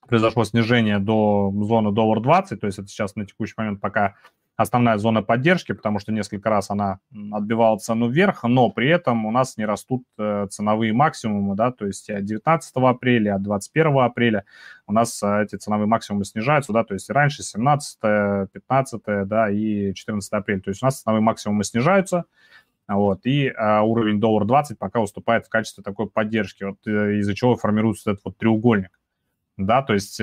произошло 0.07 0.43
снижение 0.43 0.99
до 0.99 1.51
зоны 1.51 1.91
доллар 1.91 2.21
20, 2.21 2.61
то 2.61 2.67
есть 2.67 2.79
это 2.79 2.87
сейчас 2.87 3.15
на 3.15 3.25
текущий 3.25 3.55
момент 3.57 3.81
пока 3.81 4.15
основная 4.57 4.97
зона 4.97 5.21
поддержки, 5.21 5.73
потому 5.73 5.99
что 5.99 6.11
несколько 6.11 6.49
раз 6.49 6.69
она 6.69 6.99
отбивала 7.31 7.77
цену 7.77 8.07
вверх, 8.07 8.43
но 8.43 8.69
при 8.69 8.89
этом 8.89 9.25
у 9.25 9.31
нас 9.31 9.57
не 9.57 9.65
растут 9.65 10.03
э, 10.17 10.47
ценовые 10.49 10.93
максимумы, 10.93 11.55
да, 11.55 11.71
то 11.71 11.85
есть 11.85 12.09
от 12.09 12.23
19 12.23 12.71
апреля, 12.75 13.35
от 13.35 13.43
21 13.43 13.97
апреля 13.99 14.45
у 14.87 14.93
нас 14.93 15.21
э, 15.21 15.43
эти 15.43 15.57
ценовые 15.57 15.87
максимумы 15.87 16.23
снижаются, 16.23 16.71
да, 16.71 16.83
то 16.83 16.93
есть 16.93 17.09
раньше 17.09 17.43
17, 17.43 17.99
15, 18.51 19.01
да, 19.27 19.49
и 19.49 19.93
14 19.93 20.31
апреля, 20.31 20.61
то 20.61 20.69
есть 20.69 20.81
у 20.81 20.85
нас 20.85 21.01
ценовые 21.01 21.21
максимумы 21.21 21.63
снижаются, 21.65 22.23
вот, 22.87 23.25
и 23.25 23.49
а, 23.49 23.81
уровень 23.81 24.19
доллар 24.19 24.45
20 24.45 24.77
пока 24.77 25.01
уступает 25.01 25.47
в 25.47 25.49
качестве 25.49 25.83
такой 25.83 26.07
поддержки, 26.07 26.63
вот 26.63 26.85
из-за 26.85 27.33
чего 27.33 27.55
формируется 27.55 28.11
этот 28.11 28.23
вот 28.23 28.37
треугольник, 28.37 28.99
да, 29.57 29.81
то 29.81 29.93
есть 29.93 30.21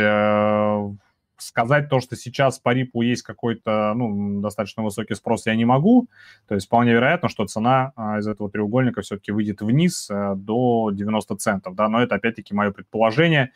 сказать 1.47 1.89
то, 1.89 2.01
что 2.01 2.17
сейчас 2.17 2.59
по 2.59 2.73
рипу 2.73 3.03
есть 3.03 3.23
какой-то 3.23 3.93
ну, 3.95 4.41
достаточно 4.41 4.83
высокий 4.83 5.15
спрос, 5.15 5.47
я 5.47 5.55
не 5.55 5.65
могу. 5.65 6.09
То 6.49 6.55
есть 6.55 6.67
вполне 6.67 6.93
вероятно, 6.93 7.29
что 7.29 7.47
цена 7.47 7.93
а, 7.97 8.19
из 8.19 8.27
этого 8.27 8.51
треугольника 8.51 9.03
все-таки 9.03 9.33
выйдет 9.33 9.61
вниз 9.61 10.09
а, 10.11 10.35
до 10.35 10.91
90 10.93 11.37
центов. 11.37 11.75
Да? 11.75 11.89
Но 11.89 12.03
это 12.03 12.15
опять-таки 12.15 12.55
мое 12.55 12.71
предположение. 12.71 13.53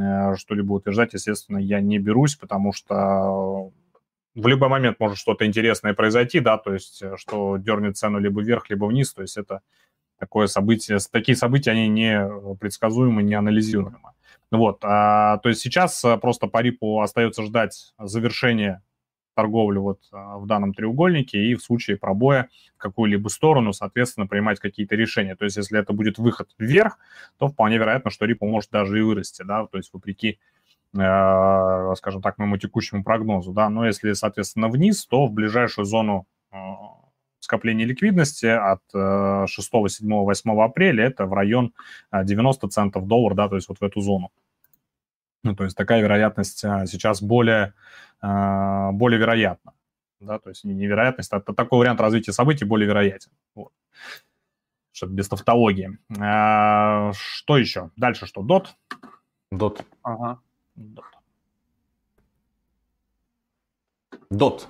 А, 0.00 0.36
что-либо 0.36 0.72
утверждать, 0.74 1.14
естественно, 1.14 1.58
я 1.58 1.80
не 1.80 1.98
берусь, 1.98 2.36
потому 2.36 2.72
что 2.72 3.72
в 4.34 4.46
любой 4.46 4.68
момент 4.68 5.00
может 5.00 5.18
что-то 5.18 5.46
интересное 5.46 5.94
произойти, 5.94 6.40
да, 6.40 6.58
то 6.58 6.74
есть 6.74 7.02
э, 7.02 7.16
что 7.16 7.56
дернет 7.56 7.96
цену 7.96 8.18
либо 8.18 8.42
вверх, 8.42 8.68
либо 8.68 8.84
вниз, 8.84 9.14
то 9.14 9.22
есть 9.22 9.38
это 9.38 9.62
такое 10.18 10.46
событие, 10.46 10.98
такие 11.10 11.36
события, 11.36 11.70
они 11.70 11.88
не 11.88 12.28
предсказуемы, 12.60 13.22
не 13.22 13.34
анализируемы. 13.34 14.10
Вот, 14.52 14.78
а, 14.82 15.38
то 15.38 15.48
есть 15.48 15.60
сейчас 15.60 16.04
э, 16.04 16.16
просто 16.18 16.46
по 16.46 16.62
рипу 16.62 17.00
остается 17.00 17.42
ждать 17.42 17.92
завершения 17.98 18.82
торговли 19.34 19.78
вот 19.78 20.00
а, 20.12 20.38
в 20.38 20.46
данном 20.46 20.72
треугольнике 20.72 21.38
и 21.38 21.54
в 21.56 21.62
случае 21.62 21.96
пробоя 21.96 22.48
в 22.76 22.78
какую-либо 22.78 23.28
сторону, 23.28 23.72
соответственно, 23.72 24.28
принимать 24.28 24.60
какие-то 24.60 24.94
решения. 24.94 25.34
То 25.34 25.44
есть 25.44 25.56
если 25.56 25.80
это 25.80 25.92
будет 25.92 26.18
выход 26.18 26.48
вверх, 26.58 26.98
то 27.38 27.48
вполне 27.48 27.76
вероятно, 27.76 28.10
что 28.10 28.24
рипу 28.24 28.46
может 28.46 28.70
даже 28.70 28.98
и 28.98 29.02
вырасти, 29.02 29.42
да, 29.42 29.66
то 29.66 29.78
есть 29.78 29.92
вопреки 29.92 30.38
э, 30.94 31.94
скажем 31.96 32.22
так, 32.22 32.38
моему 32.38 32.56
текущему 32.56 33.02
прогнозу, 33.02 33.52
да, 33.52 33.68
но 33.68 33.84
если, 33.84 34.12
соответственно, 34.12 34.68
вниз, 34.68 35.06
то 35.06 35.26
в 35.26 35.32
ближайшую 35.32 35.84
зону 35.86 36.26
э, 37.46 37.48
скопления 37.48 37.86
ликвидности 37.86 38.46
от 38.46 38.82
6, 39.48 39.70
7, 39.88 40.08
8 40.08 40.60
апреля 40.60 41.04
это 41.06 41.26
в 41.26 41.32
район 41.32 41.72
90 42.12 42.68
центов 42.68 43.06
доллар, 43.06 43.34
да, 43.34 43.48
то 43.48 43.56
есть 43.56 43.68
вот 43.68 43.78
в 43.78 43.82
эту 43.82 44.00
зону. 44.00 44.30
Ну, 45.46 45.54
то 45.54 45.62
есть 45.62 45.76
такая 45.76 46.02
вероятность 46.02 46.64
а, 46.64 46.86
сейчас 46.86 47.22
более, 47.22 47.72
а, 48.20 48.90
более 48.90 49.20
вероятна. 49.20 49.74
Да, 50.18 50.40
то 50.40 50.48
есть 50.48 50.64
не 50.64 50.74
невероятность, 50.74 51.32
а 51.32 51.40
такой 51.40 51.78
вариант 51.78 52.00
развития 52.00 52.32
событий 52.32 52.64
более 52.64 52.88
вероятен. 52.88 53.30
Вот. 53.54 53.72
Чтобы 54.90 55.14
без 55.14 55.28
тавтологии. 55.28 55.98
А, 56.18 57.12
что 57.14 57.58
еще? 57.58 57.90
Дальше 57.96 58.26
что? 58.26 58.42
Дот? 58.42 58.74
Дот. 59.52 59.84
Ага. 60.02 60.40
Дот. 60.74 61.04
Дот. 64.30 64.68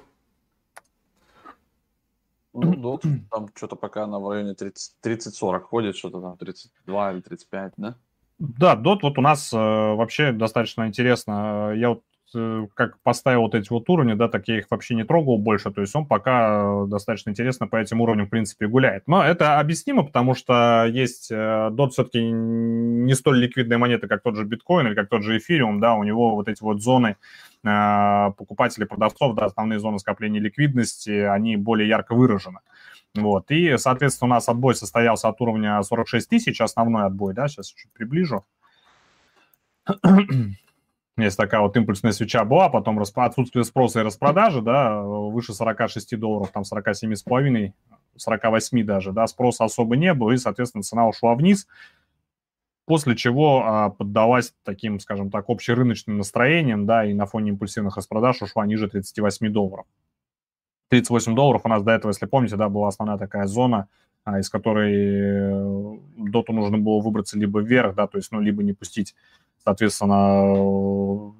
Ну, 2.64 2.74
Дот, 2.74 3.04
там 3.30 3.48
что-то 3.54 3.76
пока 3.76 4.04
она 4.04 4.18
в 4.18 4.28
районе 4.28 4.54
30-40 4.54 5.60
ходит, 5.60 5.96
что-то 5.96 6.20
там 6.20 6.36
32 6.36 7.12
или 7.12 7.20
35, 7.20 7.72
да? 7.76 7.96
Да, 8.38 8.76
Dot 8.76 8.98
вот 9.02 9.18
у 9.18 9.22
нас 9.22 9.52
э, 9.52 9.56
вообще 9.56 10.32
достаточно 10.32 10.86
интересно. 10.86 11.72
Я 11.74 11.90
вот 11.90 12.00
э, 12.00 12.15
как 12.32 12.98
поставил 13.02 13.42
вот 13.42 13.54
эти 13.54 13.68
вот 13.70 13.88
уровни, 13.88 14.14
да, 14.14 14.28
так 14.28 14.48
я 14.48 14.58
их 14.58 14.66
вообще 14.70 14.94
не 14.94 15.04
трогал 15.04 15.38
больше, 15.38 15.70
то 15.70 15.80
есть 15.80 15.94
он 15.94 16.06
пока 16.06 16.84
достаточно 16.86 17.30
интересно 17.30 17.68
по 17.68 17.76
этим 17.76 18.00
уровням, 18.00 18.26
в 18.26 18.30
принципе, 18.30 18.66
гуляет. 18.66 19.04
Но 19.06 19.22
это 19.22 19.60
объяснимо, 19.60 20.04
потому 20.04 20.34
что 20.34 20.86
есть 20.86 21.30
э, 21.30 21.34
DOT 21.34 21.90
все-таки 21.90 22.20
не 22.22 23.14
столь 23.14 23.38
ликвидная 23.38 23.78
монета, 23.78 24.08
как 24.08 24.22
тот 24.22 24.36
же 24.36 24.44
биткоин 24.44 24.88
или 24.88 24.94
как 24.94 25.08
тот 25.08 25.22
же 25.22 25.38
эфириум, 25.38 25.80
да, 25.80 25.94
у 25.94 26.02
него 26.02 26.34
вот 26.34 26.48
эти 26.48 26.62
вот 26.62 26.82
зоны 26.82 27.16
э, 27.64 28.30
покупателей, 28.36 28.86
продавцов, 28.86 29.34
да, 29.34 29.44
основные 29.44 29.78
зоны 29.78 29.98
скопления 29.98 30.40
ликвидности, 30.40 31.10
они 31.10 31.56
более 31.56 31.88
ярко 31.88 32.14
выражены. 32.14 32.58
Вот. 33.14 33.50
И, 33.50 33.76
соответственно, 33.78 34.26
у 34.26 34.34
нас 34.34 34.48
отбой 34.48 34.74
состоялся 34.74 35.28
от 35.28 35.40
уровня 35.40 35.82
46 35.82 36.28
тысяч, 36.28 36.60
основной 36.60 37.04
отбой, 37.04 37.34
да, 37.34 37.48
сейчас 37.48 37.68
чуть 37.68 37.90
приближу. 37.92 38.44
Есть 41.18 41.38
такая 41.38 41.62
вот 41.62 41.74
импульсная 41.76 42.12
свеча 42.12 42.44
была, 42.44 42.68
потом 42.68 42.98
отсутствие 43.00 43.64
спроса 43.64 44.00
и 44.00 44.02
распродажи, 44.02 44.60
да, 44.60 45.00
выше 45.00 45.54
46 45.54 46.18
долларов, 46.18 46.50
там 46.52 46.62
47,5, 46.62 47.72
48 48.16 48.84
даже, 48.84 49.12
да, 49.12 49.26
спроса 49.26 49.64
особо 49.64 49.96
не 49.96 50.12
было, 50.12 50.32
и, 50.32 50.36
соответственно, 50.36 50.82
цена 50.82 51.08
ушла 51.08 51.34
вниз, 51.34 51.66
после 52.84 53.16
чего 53.16 53.62
а, 53.64 53.90
поддалась 53.90 54.52
таким, 54.62 55.00
скажем 55.00 55.30
так, 55.30 55.48
общерыночным 55.48 56.18
настроением, 56.18 56.84
да, 56.84 57.06
и 57.06 57.14
на 57.14 57.24
фоне 57.24 57.50
импульсивных 57.50 57.96
распродаж 57.96 58.42
ушла 58.42 58.66
ниже 58.66 58.86
38 58.86 59.50
долларов. 59.50 59.86
38 60.90 61.34
долларов 61.34 61.62
у 61.64 61.68
нас 61.68 61.82
до 61.82 61.92
этого, 61.92 62.10
если 62.10 62.26
помните, 62.26 62.56
да, 62.56 62.68
была 62.68 62.88
основная 62.88 63.16
такая 63.16 63.46
зона, 63.46 63.88
а, 64.24 64.38
из 64.38 64.50
которой 64.50 64.92
э, 64.92 65.98
доту 66.16 66.52
нужно 66.52 66.78
было 66.78 67.00
выбраться 67.00 67.38
либо 67.38 67.60
вверх, 67.60 67.94
да, 67.94 68.06
то 68.06 68.18
есть, 68.18 68.30
ну, 68.32 68.40
либо 68.40 68.62
не 68.62 68.72
пустить, 68.72 69.14
соответственно, 69.66 71.34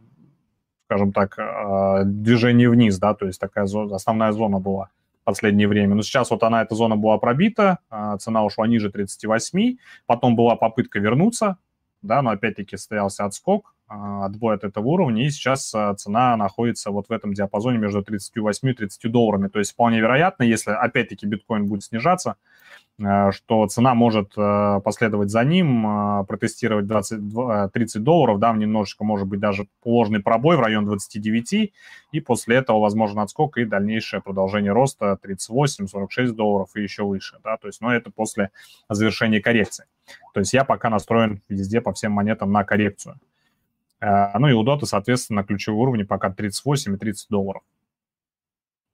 скажем 0.86 1.12
так, 1.12 1.38
а, 1.38 2.02
движение 2.04 2.68
вниз, 2.68 2.98
да, 2.98 3.14
то 3.14 3.26
есть 3.26 3.40
такая 3.40 3.66
зона, 3.66 3.94
основная 3.94 4.32
зона 4.32 4.58
была 4.58 4.90
в 5.22 5.24
последнее 5.24 5.68
время. 5.68 5.94
Но 5.94 6.02
сейчас 6.02 6.30
вот 6.30 6.42
она, 6.42 6.62
эта 6.62 6.74
зона 6.74 6.96
была 6.96 7.18
пробита, 7.18 7.78
а, 7.88 8.16
цена 8.18 8.44
ушла 8.44 8.66
ниже 8.66 8.90
38, 8.90 9.76
потом 10.06 10.34
была 10.34 10.56
попытка 10.56 10.98
вернуться, 10.98 11.58
да, 12.02 12.20
но 12.20 12.30
опять-таки 12.30 12.76
состоялся 12.76 13.24
отскок, 13.24 13.75
отбой 13.88 14.56
от 14.56 14.64
этого 14.64 14.86
уровня, 14.86 15.24
и 15.24 15.30
сейчас 15.30 15.72
а, 15.74 15.94
цена 15.94 16.36
находится 16.36 16.90
вот 16.90 17.08
в 17.08 17.12
этом 17.12 17.34
диапазоне 17.34 17.78
между 17.78 18.02
38 18.02 18.68
и 18.68 18.72
30 18.74 19.12
долларами. 19.12 19.48
То 19.48 19.60
есть 19.60 19.72
вполне 19.72 20.00
вероятно, 20.00 20.42
если 20.42 20.72
опять-таки 20.72 21.26
биткоин 21.26 21.66
будет 21.66 21.84
снижаться, 21.84 22.36
а, 23.00 23.30
что 23.30 23.64
цена 23.68 23.94
может 23.94 24.34
последовать 24.34 25.30
за 25.30 25.44
ним, 25.44 26.26
протестировать 26.26 26.86
20, 26.86 27.72
30 27.72 28.02
долларов, 28.02 28.40
да, 28.40 28.52
немножечко, 28.52 29.04
может 29.04 29.28
быть, 29.28 29.38
даже 29.38 29.68
ложный 29.84 30.20
пробой 30.20 30.56
в 30.56 30.60
район 30.60 30.84
29, 30.84 31.72
и 32.10 32.20
после 32.20 32.56
этого 32.56 32.80
возможен 32.80 33.20
отскок 33.20 33.56
и 33.56 33.64
дальнейшее 33.64 34.20
продолжение 34.20 34.72
роста 34.72 35.16
38, 35.22 35.86
46 35.86 36.34
долларов 36.34 36.70
и 36.74 36.82
еще 36.82 37.04
выше, 37.04 37.38
да, 37.44 37.56
то 37.56 37.68
есть, 37.68 37.80
но 37.80 37.94
это 37.94 38.10
после 38.10 38.50
завершения 38.88 39.40
коррекции. 39.40 39.84
То 40.34 40.40
есть 40.40 40.52
я 40.52 40.64
пока 40.64 40.90
настроен 40.90 41.40
везде 41.48 41.80
по 41.80 41.92
всем 41.92 42.12
монетам 42.12 42.50
на 42.50 42.64
коррекцию. 42.64 43.20
А, 44.06 44.38
ну 44.38 44.48
и 44.48 44.52
у 44.52 44.62
Dota, 44.62 44.84
соответственно, 44.84 45.42
ключевые 45.42 45.80
уровни 45.80 46.04
пока 46.04 46.30
38 46.30 46.94
и 46.94 46.96
30 46.96 47.28
долларов. 47.28 47.62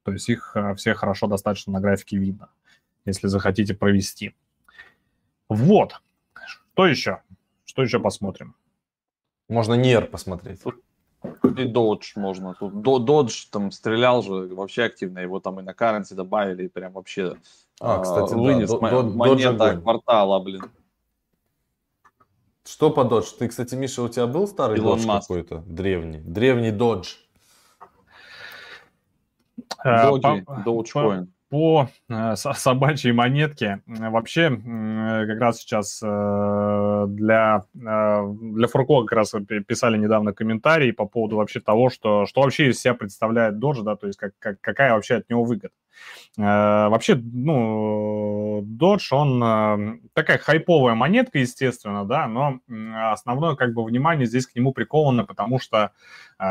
То 0.04 0.12
есть 0.12 0.28
их 0.30 0.56
а, 0.56 0.74
все 0.74 0.94
хорошо 0.94 1.26
достаточно 1.26 1.72
на 1.72 1.80
графике 1.80 2.16
видно, 2.16 2.48
если 3.04 3.26
захотите 3.26 3.74
провести. 3.74 4.34
Вот. 5.50 6.00
Что 6.46 6.86
еще? 6.86 7.20
Что 7.66 7.82
еще 7.82 8.00
посмотрим? 8.00 8.54
Можно 9.50 9.74
Нер 9.74 10.06
посмотреть. 10.06 10.62
И 10.62 11.70
Dodge 11.70 12.12
можно. 12.16 12.54
Тут 12.54 12.72
Dodge 12.72 13.48
там 13.50 13.70
стрелял 13.70 14.22
же 14.22 14.54
вообще 14.54 14.84
активно, 14.84 15.18
его 15.18 15.40
там 15.40 15.60
и 15.60 15.62
на 15.62 15.72
currency 15.72 16.14
добавили, 16.14 16.64
и 16.64 16.68
прям 16.68 16.92
вообще 16.92 17.36
а, 17.80 18.00
кстати, 18.00 18.32
вынес 18.32 18.70
да, 18.70 18.78
монета 18.78 19.76
квартала, 19.76 20.40
блин. 20.40 20.62
Что 22.64 22.90
по 22.90 23.00
Dodge? 23.00 23.36
Ты, 23.38 23.48
кстати, 23.48 23.74
Миша, 23.74 24.02
у 24.02 24.08
тебя 24.08 24.26
был 24.26 24.46
старый 24.46 24.78
Илон 24.78 25.00
Dodge 25.00 25.20
какой-то? 25.20 25.62
Древний. 25.66 26.18
Древний 26.18 26.70
Dodge. 26.70 27.16
Доджи, 29.84 30.44
Dogecoin 30.64 31.26
по 31.52 31.90
э, 32.08 32.34
собачьей 32.34 33.12
монетке. 33.12 33.82
Вообще, 33.86 34.48
как 34.48 35.38
раз 35.38 35.58
сейчас 35.58 36.00
э, 36.02 37.04
для, 37.08 37.64
э, 37.74 37.78
для 37.78 38.68
Фурко 38.68 39.02
как 39.02 39.12
раз 39.12 39.34
писали 39.68 39.98
недавно 39.98 40.32
комментарии 40.32 40.92
по 40.92 41.04
поводу 41.04 41.36
вообще 41.36 41.60
того, 41.60 41.90
что, 41.90 42.24
что 42.24 42.40
вообще 42.40 42.70
из 42.70 42.80
себя 42.80 42.94
представляет 42.94 43.58
Додж, 43.58 43.82
да, 43.82 43.96
то 43.96 44.06
есть 44.06 44.18
как, 44.18 44.32
как, 44.38 44.62
какая 44.62 44.94
вообще 44.94 45.16
от 45.16 45.28
него 45.28 45.44
выгода. 45.44 45.74
Вообще, 46.38 47.16
ну, 47.16 48.62
Додж, 48.64 49.12
он 49.12 50.00
такая 50.14 50.38
хайповая 50.38 50.94
монетка, 50.94 51.38
естественно, 51.38 52.06
да, 52.06 52.26
но 52.28 52.60
основное 53.10 53.56
как 53.56 53.74
бы 53.74 53.84
внимание 53.84 54.24
здесь 54.24 54.46
к 54.46 54.56
нему 54.56 54.72
приковано, 54.72 55.26
потому 55.26 55.58
что 55.58 55.92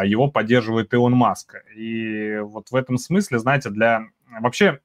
его 0.03 0.29
поддерживает 0.29 0.93
Илон 0.93 1.13
Маск. 1.13 1.55
И 1.75 2.37
вот 2.43 2.69
в 2.69 2.75
этом 2.75 2.99
смысле, 2.99 3.39
знаете, 3.39 3.71
для... 3.71 4.03
Вообще, 4.39 4.79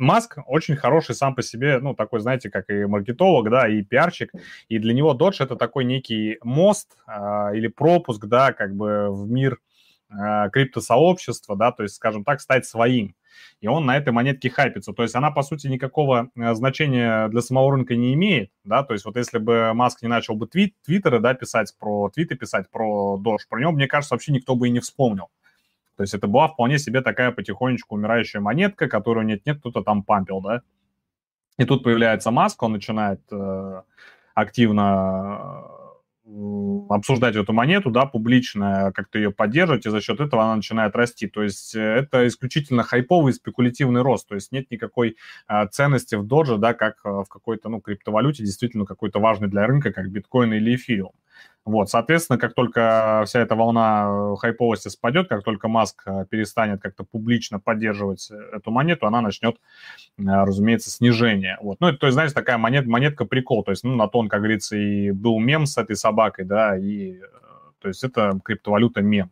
Маск 0.00 0.38
очень 0.46 0.76
хороший 0.76 1.14
сам 1.14 1.34
по 1.34 1.42
себе, 1.42 1.78
ну, 1.78 1.94
такой, 1.94 2.20
знаете, 2.20 2.48
как 2.50 2.70
и 2.70 2.86
маркетолог, 2.86 3.50
да, 3.50 3.68
и 3.68 3.82
пиарщик, 3.82 4.32
и 4.68 4.78
для 4.78 4.94
него 4.94 5.14
Dodge 5.14 5.36
это 5.44 5.56
такой 5.56 5.84
некий 5.84 6.38
мост 6.42 6.96
а, 7.06 7.50
или 7.54 7.68
пропуск, 7.68 8.24
да, 8.24 8.54
как 8.54 8.74
бы 8.74 9.10
в 9.10 9.30
мир 9.30 9.58
а, 10.08 10.48
криптосообщества, 10.48 11.54
да, 11.54 11.70
то 11.70 11.82
есть, 11.82 11.96
скажем 11.96 12.24
так, 12.24 12.40
стать 12.40 12.64
своим. 12.64 13.14
И 13.60 13.68
он 13.68 13.84
на 13.84 13.96
этой 13.96 14.12
монетке 14.12 14.50
хайпится. 14.50 14.92
То 14.92 15.02
есть 15.02 15.14
она, 15.14 15.30
по 15.30 15.42
сути, 15.42 15.66
никакого 15.66 16.30
а, 16.34 16.54
значения 16.54 17.28
для 17.28 17.42
самого 17.42 17.72
рынка 17.72 17.94
не 17.94 18.14
имеет, 18.14 18.50
да, 18.64 18.82
то 18.82 18.94
есть 18.94 19.04
вот 19.04 19.16
если 19.16 19.36
бы 19.36 19.72
Маск 19.74 20.00
не 20.00 20.08
начал 20.08 20.34
бы 20.34 20.46
твит, 20.46 20.74
твиттеры, 20.82 21.20
да, 21.20 21.34
писать 21.34 21.74
про, 21.78 22.08
твиты 22.08 22.36
писать 22.36 22.70
про 22.70 23.20
Dodge, 23.22 23.46
про 23.50 23.60
него, 23.60 23.72
мне 23.72 23.86
кажется, 23.86 24.14
вообще 24.14 24.32
никто 24.32 24.56
бы 24.56 24.68
и 24.68 24.70
не 24.70 24.80
вспомнил. 24.80 25.28
То 26.00 26.04
есть 26.04 26.14
это 26.14 26.28
была 26.28 26.48
вполне 26.48 26.78
себе 26.78 27.02
такая 27.02 27.30
потихонечку 27.30 27.94
умирающая 27.94 28.40
монетка, 28.40 28.88
которую 28.88 29.26
нет-нет, 29.26 29.58
кто-то 29.58 29.82
там 29.82 30.02
пампил, 30.02 30.40
да. 30.40 30.62
И 31.58 31.66
тут 31.66 31.84
появляется 31.84 32.30
Маск, 32.30 32.62
он 32.62 32.72
начинает 32.72 33.20
э, 33.30 33.82
активно 34.34 35.62
обсуждать 36.88 37.36
эту 37.36 37.52
монету, 37.52 37.90
да, 37.90 38.06
публично 38.06 38.92
как-то 38.94 39.18
ее 39.18 39.30
поддерживать, 39.30 39.84
и 39.84 39.90
за 39.90 40.00
счет 40.00 40.20
этого 40.20 40.42
она 40.42 40.56
начинает 40.56 40.96
расти. 40.96 41.26
То 41.26 41.42
есть 41.42 41.74
э, 41.74 41.80
это 41.80 42.26
исключительно 42.26 42.82
хайповый 42.82 43.34
спекулятивный 43.34 44.00
рост, 44.00 44.26
то 44.26 44.36
есть 44.36 44.52
нет 44.52 44.70
никакой 44.70 45.18
а, 45.48 45.66
ценности 45.66 46.14
в 46.14 46.26
додже, 46.26 46.56
да, 46.56 46.72
как 46.72 46.94
э, 47.04 47.10
в 47.10 47.26
какой-то, 47.28 47.68
ну, 47.68 47.82
криптовалюте, 47.82 48.42
действительно 48.42 48.86
какой-то 48.86 49.18
важный 49.20 49.48
для 49.48 49.66
рынка, 49.66 49.92
как 49.92 50.10
биткоин 50.10 50.54
или 50.54 50.76
эфириум. 50.76 51.12
Вот, 51.70 51.88
соответственно, 51.88 52.38
как 52.38 52.54
только 52.54 53.22
вся 53.26 53.40
эта 53.40 53.54
волна 53.54 54.34
хайповости 54.36 54.88
спадет, 54.88 55.28
как 55.28 55.44
только 55.44 55.68
Маск 55.68 56.02
э, 56.06 56.26
перестанет 56.28 56.82
как-то 56.82 57.04
публично 57.04 57.60
поддерживать 57.60 58.30
эту 58.52 58.70
монету, 58.70 59.06
она 59.06 59.20
начнет, 59.20 59.56
разумеется, 60.18 60.90
снижение. 60.90 61.58
Вот. 61.62 61.78
Ну, 61.80 61.88
это, 61.88 61.98
то 61.98 62.06
есть, 62.06 62.14
знаете, 62.14 62.34
такая 62.34 62.58
монет, 62.58 62.86
монетка 62.86 63.24
прикол. 63.24 63.62
То 63.62 63.70
есть, 63.70 63.84
ну, 63.84 63.94
на 63.94 64.08
то 64.08 64.18
он, 64.18 64.28
как 64.28 64.40
говорится, 64.40 64.76
и 64.76 65.10
был 65.10 65.38
мем 65.38 65.66
с 65.66 65.78
этой 65.78 65.96
собакой, 65.96 66.44
да, 66.44 66.76
и 66.76 67.20
то 67.80 67.88
есть 67.88 68.04
это 68.04 68.38
криптовалюта 68.44 69.02
мем. 69.02 69.30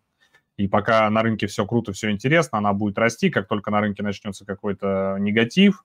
И 0.56 0.66
пока 0.66 1.08
на 1.08 1.22
рынке 1.22 1.46
все 1.46 1.64
круто, 1.66 1.92
все 1.92 2.10
интересно, 2.10 2.58
она 2.58 2.72
будет 2.72 2.98
расти. 2.98 3.30
Как 3.30 3.46
только 3.46 3.70
на 3.70 3.80
рынке 3.80 4.02
начнется 4.02 4.44
какой-то 4.44 5.16
негатив, 5.20 5.84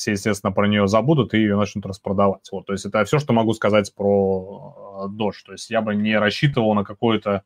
все, 0.00 0.12
естественно, 0.12 0.50
про 0.50 0.66
нее 0.66 0.88
забудут 0.88 1.34
и 1.34 1.38
ее 1.38 1.56
начнут 1.56 1.84
распродавать. 1.84 2.48
Вот, 2.50 2.66
то 2.66 2.72
есть 2.72 2.86
это 2.86 3.04
все, 3.04 3.18
что 3.18 3.34
могу 3.34 3.52
сказать 3.52 3.94
про 3.94 5.08
Doge. 5.10 5.44
То 5.44 5.52
есть 5.52 5.68
я 5.70 5.82
бы 5.82 5.94
не 5.94 6.18
рассчитывал 6.18 6.74
на 6.74 6.84
какую-то 6.84 7.44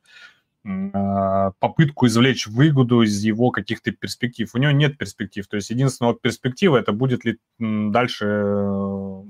э, 0.63 1.51
попытку 1.59 2.07
извлечь 2.07 2.47
выгоду 2.47 3.01
из 3.01 3.21
его 3.23 3.51
каких-то 3.51 3.91
перспектив. 3.91 4.49
У 4.53 4.57
него 4.57 4.71
нет 4.71 4.97
перспектив. 4.97 5.45
То 5.47 5.57
есть 5.57 5.69
единственная 5.69 6.13
перспектива 6.13 6.77
это 6.77 6.93
будет 6.93 7.25
ли 7.25 7.39
дальше 7.59 8.25
э, 8.25 9.23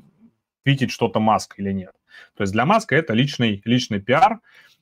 видеть 0.64 0.92
что-то 0.92 1.20
Маск 1.20 1.58
или 1.58 1.72
нет. 1.72 1.94
То 2.36 2.44
есть 2.44 2.54
для 2.54 2.66
Маска 2.66 2.96
это 2.96 3.14
личный, 3.14 3.60
личный 3.66 4.00
пиар, 4.00 4.40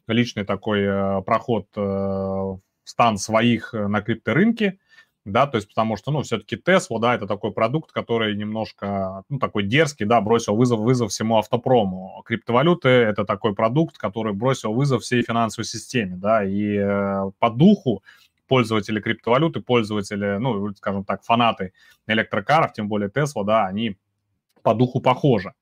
личный 0.08 0.44
такой 0.44 0.82
э, 0.82 1.22
проход 1.22 1.68
э, 1.78 2.58
стан 2.84 3.18
своих 3.18 3.74
э, 3.74 3.88
на 3.88 4.02
крипторынке, 4.02 4.80
да, 5.26 5.48
то 5.48 5.56
есть 5.56 5.70
потому 5.70 5.96
что, 5.96 6.12
ну, 6.12 6.22
все-таки 6.22 6.58
Tesla, 6.58 7.00
да, 7.00 7.16
это 7.16 7.28
такой 7.28 7.52
продукт, 7.54 7.92
который 7.92 8.36
немножко, 8.36 9.24
ну, 9.30 9.40
такой 9.40 9.64
дерзкий, 9.64 10.06
да, 10.06 10.20
бросил 10.20 10.56
вызов, 10.56 10.80
вызов 10.80 11.12
всему 11.12 11.38
автопрому. 11.38 12.22
Криптовалюты– 12.26 12.90
это 12.90 13.24
такой 13.24 13.56
продукт, 13.56 13.98
который 13.98 14.34
бросил 14.34 14.74
вызов 14.74 15.04
всей 15.04 15.24
финансовой 15.24 15.66
системе, 15.66 16.18
да, 16.18 16.44
и 16.44 16.76
э, 16.76 17.32
по 17.40 17.50
духу 17.50 18.04
пользователи 18.48 19.00
криптовалюты, 19.00 19.62
пользователи, 19.62 20.38
ну, 20.40 20.74
скажем 20.76 21.06
так, 21.06 21.24
фанаты 21.24 21.72
электрокаров, 22.08 22.74
тем 22.74 22.90
более 22.90 23.10
Tesla, 23.10 23.46
да, 23.46 23.66
они 23.66 23.98
по 24.62 24.74
духу 24.74 25.00
похожи. 25.00 25.54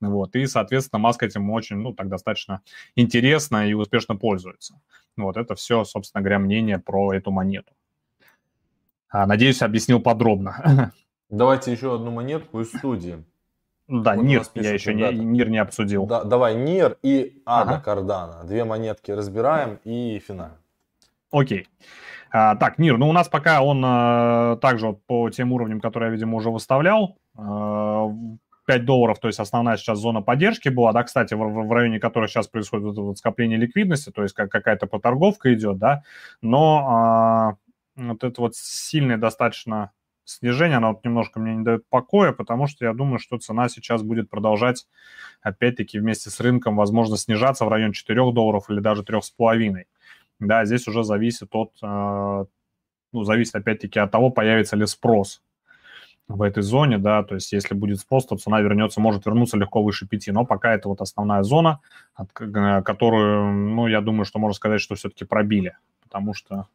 Вот, 0.00 0.36
и, 0.36 0.46
соответственно, 0.46 1.00
Маск 1.00 1.22
этим 1.22 1.50
очень, 1.50 1.76
ну, 1.76 1.94
так 1.94 2.08
достаточно 2.08 2.60
интересно 2.96 3.66
и 3.66 3.72
успешно 3.72 4.14
пользуется. 4.14 4.78
Вот, 5.16 5.38
это 5.38 5.54
все, 5.54 5.84
собственно 5.84 6.20
говоря, 6.20 6.38
мнение 6.38 6.78
про 6.78 7.14
эту 7.14 7.30
монету. 7.30 7.72
А, 9.08 9.26
надеюсь, 9.26 9.62
объяснил 9.62 10.00
подробно. 10.00 10.92
Давайте 11.30 11.72
еще 11.72 11.94
одну 11.94 12.10
монетку 12.10 12.60
из 12.60 12.68
студии. 12.68 13.24
Да, 13.88 14.14
вот 14.14 14.24
НИР, 14.24 14.42
я 14.54 14.72
еще 14.72 14.94
не, 14.94 15.08
НИР 15.12 15.48
не 15.48 15.58
обсудил. 15.58 16.06
Да, 16.06 16.24
давай, 16.24 16.56
НИР 16.56 16.98
и 17.04 17.40
Ада 17.46 17.74
ага. 17.74 17.80
Кардана. 17.80 18.44
Две 18.44 18.64
монетки 18.64 19.12
разбираем 19.12 19.78
и 19.84 20.18
финал. 20.18 20.50
Окей. 21.30 21.68
А, 22.32 22.56
так, 22.56 22.78
НИР, 22.78 22.98
ну 22.98 23.08
у 23.08 23.12
нас 23.12 23.28
пока 23.28 23.62
он 23.62 23.82
а, 23.84 24.56
также 24.56 24.88
вот 24.88 25.06
по 25.06 25.30
тем 25.30 25.52
уровням, 25.52 25.80
которые 25.80 26.08
я, 26.08 26.14
видимо, 26.14 26.36
уже 26.36 26.50
выставлял, 26.50 27.16
а, 27.36 28.08
5 28.66 28.84
долларов, 28.84 29.20
то 29.20 29.28
есть 29.28 29.38
основная 29.38 29.76
сейчас 29.76 29.98
зона 29.98 30.22
поддержки 30.22 30.68
была, 30.68 30.92
да, 30.92 31.04
кстати, 31.04 31.34
в, 31.34 31.38
в 31.38 31.72
районе 31.72 32.00
которой 32.00 32.28
сейчас 32.28 32.48
происходит 32.48 32.86
вот, 32.86 32.98
вот 32.98 33.18
скопление 33.18 33.56
ликвидности, 33.56 34.10
то 34.10 34.22
есть 34.22 34.34
как 34.34 34.50
какая-то 34.50 34.86
поторговка 34.86 35.54
идет, 35.54 35.78
да, 35.78 36.02
но 36.42 36.86
а, 36.88 37.56
вот 37.96 38.24
это 38.24 38.40
вот 38.40 38.54
сильное 38.54 39.16
достаточно 39.16 39.92
снижение, 40.24 40.78
оно 40.78 40.92
вот 40.92 41.04
немножко 41.04 41.40
мне 41.40 41.56
не 41.56 41.64
дает 41.64 41.88
покоя, 41.88 42.32
потому 42.32 42.66
что 42.66 42.84
я 42.84 42.92
думаю, 42.92 43.18
что 43.18 43.38
цена 43.38 43.68
сейчас 43.68 44.02
будет 44.02 44.28
продолжать, 44.28 44.86
опять-таки, 45.40 45.98
вместе 45.98 46.30
с 46.30 46.40
рынком, 46.40 46.76
возможно, 46.76 47.16
снижаться 47.16 47.64
в 47.64 47.68
район 47.68 47.92
4 47.92 48.32
долларов 48.32 48.68
или 48.68 48.80
даже 48.80 49.02
3,5. 49.02 49.84
Да, 50.40 50.64
здесь 50.64 50.86
уже 50.88 51.04
зависит 51.04 51.48
от, 51.52 51.72
а, 51.82 52.44
ну, 53.12 53.22
зависит 53.22 53.54
опять-таки 53.54 53.98
от 53.98 54.10
того, 54.10 54.30
появится 54.30 54.76
ли 54.76 54.84
спрос 54.86 55.42
в 56.28 56.42
этой 56.42 56.62
зоне, 56.62 56.98
да, 56.98 57.22
то 57.22 57.36
есть 57.36 57.52
если 57.52 57.74
будет 57.74 58.00
спрос, 58.00 58.26
то 58.26 58.36
цена 58.36 58.60
вернется, 58.60 59.00
может 59.00 59.24
вернуться 59.26 59.56
легко 59.56 59.82
выше 59.82 60.08
5, 60.08 60.28
но 60.28 60.44
пока 60.44 60.74
это 60.74 60.88
вот 60.88 61.00
основная 61.00 61.42
зона, 61.44 61.80
от, 62.14 62.32
которую, 62.32 63.52
ну, 63.52 63.86
я 63.86 64.00
думаю, 64.00 64.24
что 64.24 64.40
можно 64.40 64.54
сказать, 64.54 64.80
что 64.80 64.96
все-таки 64.96 65.24
пробили, 65.24 65.76
потому 66.02 66.34
что... 66.34 66.66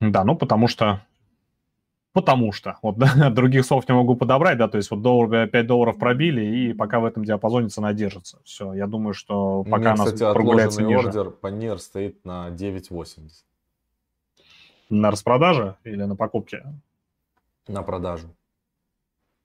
Да, 0.00 0.24
ну, 0.24 0.36
потому 0.36 0.68
что... 0.68 1.02
Потому 2.12 2.52
что. 2.52 2.78
Вот 2.82 2.96
да, 2.98 3.30
других 3.30 3.64
слов 3.64 3.88
не 3.88 3.94
могу 3.94 4.14
подобрать, 4.14 4.56
да, 4.58 4.68
то 4.68 4.76
есть 4.76 4.90
вот 4.90 5.02
доллар, 5.02 5.48
5 5.48 5.66
долларов 5.66 5.98
пробили, 5.98 6.44
и 6.44 6.72
пока 6.72 7.00
в 7.00 7.04
этом 7.04 7.24
диапазоне 7.24 7.68
цена 7.68 7.92
держится. 7.92 8.40
Все, 8.44 8.72
я 8.72 8.86
думаю, 8.86 9.14
что 9.14 9.64
пока 9.64 9.76
У 9.76 9.78
меня, 9.80 9.90
нас 9.96 10.12
кстати, 10.12 10.32
прогуляется 10.32 10.82
ниже. 10.82 11.08
ордер 11.08 11.30
по 11.30 11.48
NIR 11.48 11.78
стоит 11.78 12.24
на 12.24 12.50
9.80. 12.50 13.30
На 14.90 15.10
распродаже 15.10 15.76
или 15.82 16.04
на 16.04 16.14
покупке? 16.14 16.64
На 17.66 17.82
продажу. 17.82 18.28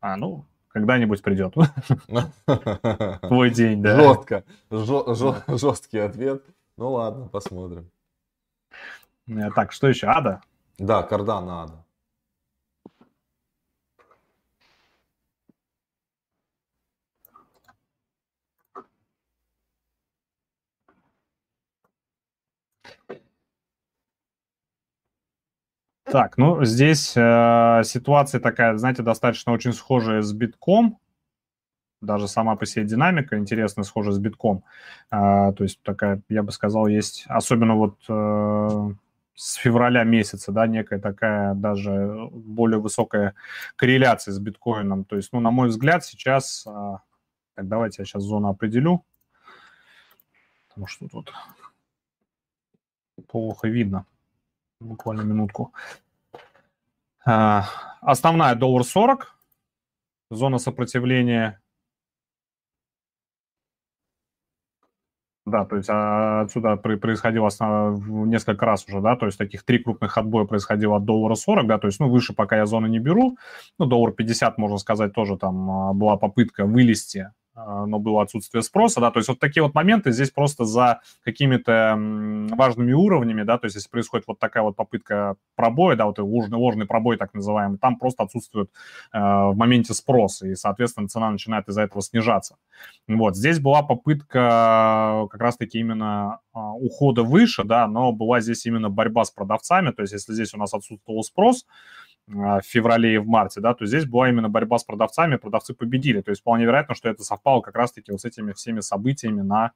А, 0.02 0.16
ну, 0.16 0.46
когда-нибудь 0.68 1.22
придет. 1.24 1.56
Твой 3.22 3.50
день, 3.50 3.82
да. 3.82 3.98
Жестко. 3.98 4.44
Жесткий 5.48 6.00
ответ. 6.00 6.44
Ну 6.78 6.92
ладно, 6.92 7.28
посмотрим. 7.28 7.90
Э, 9.30 9.52
так, 9.56 9.72
что 9.72 9.88
еще? 9.88 10.08
Ада? 10.08 10.42
Да, 10.78 11.04
Кардана 11.04 11.64
Ада. 11.64 11.86
Так, 26.06 26.38
ну 26.38 26.64
здесь 26.66 27.14
э, 27.16 27.82
ситуация 27.84 28.42
такая, 28.42 28.76
знаете, 28.78 29.04
достаточно 29.04 29.52
очень 29.52 29.74
схожая 29.74 30.24
с 30.24 30.34
битком. 30.34 30.98
Даже 32.02 32.28
сама 32.28 32.56
по 32.56 32.66
себе 32.66 32.86
динамика 32.86 33.38
интересно 33.38 33.84
схожа 33.84 34.12
с 34.12 34.18
битком. 34.18 34.64
Э, 35.12 35.54
то 35.54 35.64
есть 35.64 35.80
такая, 35.84 36.24
я 36.28 36.42
бы 36.42 36.52
сказал, 36.52 36.88
есть, 36.88 37.26
особенно 37.28 37.76
вот 37.76 38.00
э, 38.10 38.90
с 39.40 39.54
февраля 39.54 40.04
месяца, 40.04 40.52
да, 40.52 40.68
некая 40.68 41.00
такая 41.00 41.54
даже 41.54 42.28
более 42.30 42.82
высокая 42.82 43.36
корреляция 43.78 44.34
с 44.34 44.40
биткоином. 44.40 45.06
То 45.06 45.16
есть, 45.16 45.32
ну, 45.32 45.40
на 45.40 45.50
мой 45.50 45.70
взгляд, 45.70 46.04
сейчас... 46.04 46.68
Э, 46.68 46.98
так, 47.56 47.70
давайте 47.70 48.02
я 48.02 48.06
сейчас 48.06 48.24
зону 48.24 48.50
определю. 48.50 49.06
Потому 50.68 50.88
что 50.88 51.08
тут 51.08 51.34
плохо 53.30 53.70
видно. 53.70 54.06
буквально 54.82 55.22
минутку. 55.22 55.74
А, 57.26 57.64
основная 58.02 58.56
доллар 58.56 58.84
40, 58.84 59.34
зона 60.32 60.58
сопротивления. 60.58 61.62
Да, 65.50 65.66
то 65.66 65.76
есть 65.76 65.90
а, 65.90 66.42
отсюда 66.42 66.76
происходило 66.76 67.50
несколько 68.08 68.66
раз 68.66 68.86
уже, 68.88 69.02
да, 69.02 69.16
то 69.16 69.26
есть 69.26 69.38
таких 69.38 69.64
три 69.64 69.80
крупных 69.80 70.18
отбоя 70.18 70.46
происходило 70.46 70.98
от 70.98 71.06
доллара 71.06 71.36
40, 71.36 71.68
да, 71.68 71.78
то 71.78 71.88
есть, 71.88 72.00
ну, 72.00 72.10
выше 72.10 72.34
пока 72.34 72.58
я 72.58 72.66
зоны 72.66 72.88
не 72.88 73.00
беру, 73.00 73.38
ну, 73.78 73.86
доллар 73.86 74.12
50, 74.12 74.58
можно 74.58 74.78
сказать, 74.78 75.14
тоже 75.14 75.38
там 75.38 75.70
а, 75.70 75.94
была 75.94 76.18
попытка 76.18 76.66
вылезти 76.66 77.32
но 77.66 78.00
было 78.00 78.22
отсутствие 78.22 78.62
спроса, 78.64 79.00
да, 79.00 79.12
то 79.12 79.20
есть 79.20 79.30
вот 79.30 79.40
такие 79.40 79.64
вот 79.64 79.74
моменты 79.74 80.12
здесь 80.12 80.32
просто 80.32 80.66
за 80.66 81.02
какими-то 81.24 81.96
важными 82.56 82.94
уровнями, 82.94 83.44
да, 83.44 83.58
то 83.58 83.66
есть 83.66 83.76
если 83.76 83.90
происходит 83.90 84.28
вот 84.28 84.40
такая 84.40 84.64
вот 84.64 84.76
попытка 84.76 85.36
пробоя, 85.56 85.96
да, 85.96 86.06
вот 86.06 86.20
ложный, 86.20 86.58
ложный 86.58 86.86
пробой 86.86 87.18
так 87.18 87.34
называемый, 87.34 87.78
там 87.78 87.98
просто 87.98 88.24
отсутствует 88.24 88.70
э, 89.14 89.20
в 89.20 89.54
моменте 89.56 89.94
спроса, 89.94 90.48
и, 90.48 90.56
соответственно, 90.56 91.08
цена 91.08 91.30
начинает 91.32 91.68
из-за 91.68 91.82
этого 91.82 92.02
снижаться. 92.02 92.56
Вот, 93.08 93.36
здесь 93.36 93.60
была 93.60 93.84
попытка 93.84 95.28
как 95.30 95.42
раз-таки 95.42 95.80
именно 95.80 96.40
э, 96.54 96.60
ухода 96.60 97.24
выше, 97.24 97.64
да, 97.64 97.88
но 97.88 98.12
была 98.12 98.42
здесь 98.42 98.66
именно 98.66 98.90
борьба 98.90 99.26
с 99.26 99.32
продавцами, 99.32 99.92
то 99.92 100.02
есть 100.02 100.14
если 100.14 100.34
здесь 100.34 100.54
у 100.54 100.58
нас 100.58 100.74
отсутствовал 100.74 101.24
спрос, 101.24 101.66
а, 101.66 102.09
в 102.30 102.62
феврале 102.64 103.16
и 103.16 103.18
в 103.18 103.28
марте, 103.28 103.60
да, 103.60 103.74
то 103.74 103.86
здесь 103.86 104.06
была 104.06 104.30
именно 104.30 104.50
борьба 104.50 104.78
с 104.78 104.84
продавцами, 104.84 105.38
продавцы 105.38 105.74
победили. 105.74 106.22
То 106.22 106.32
есть 106.32 106.42
вполне 106.42 106.66
вероятно, 106.66 106.94
что 106.94 107.10
это 107.10 107.24
совпало 107.24 107.62
как 107.62 107.76
раз-таки 107.76 108.12
вот 108.12 108.22
с 108.22 108.26
этими 108.26 108.54
всеми 108.54 108.82
событиями 108.82 109.42
на... 109.42 109.72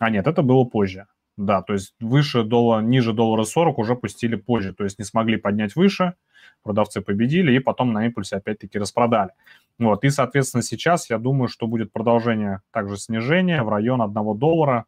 А 0.00 0.10
нет, 0.10 0.26
это 0.26 0.42
было 0.42 0.64
позже. 0.64 1.06
Да, 1.36 1.62
то 1.62 1.72
есть 1.72 1.94
выше 2.00 2.42
доллара, 2.42 2.82
ниже 2.82 3.12
доллара 3.12 3.44
40 3.44 3.78
уже 3.78 3.94
пустили 3.94 4.34
позже, 4.34 4.74
то 4.74 4.84
есть 4.84 4.98
не 4.98 5.04
смогли 5.04 5.36
поднять 5.36 5.74
выше, 5.76 6.14
продавцы 6.62 7.00
победили, 7.00 7.52
и 7.52 7.60
потом 7.60 7.92
на 7.92 8.04
импульсе 8.04 8.36
опять-таки 8.36 8.78
распродали. 8.78 9.30
Вот, 9.78 10.04
и, 10.04 10.10
соответственно, 10.10 10.62
сейчас 10.62 11.08
я 11.08 11.18
думаю, 11.18 11.48
что 11.48 11.66
будет 11.66 11.92
продолжение 11.92 12.60
также 12.72 12.98
снижения 12.98 13.62
в 13.62 13.68
район 13.70 14.02
1 14.02 14.38
доллара, 14.38 14.84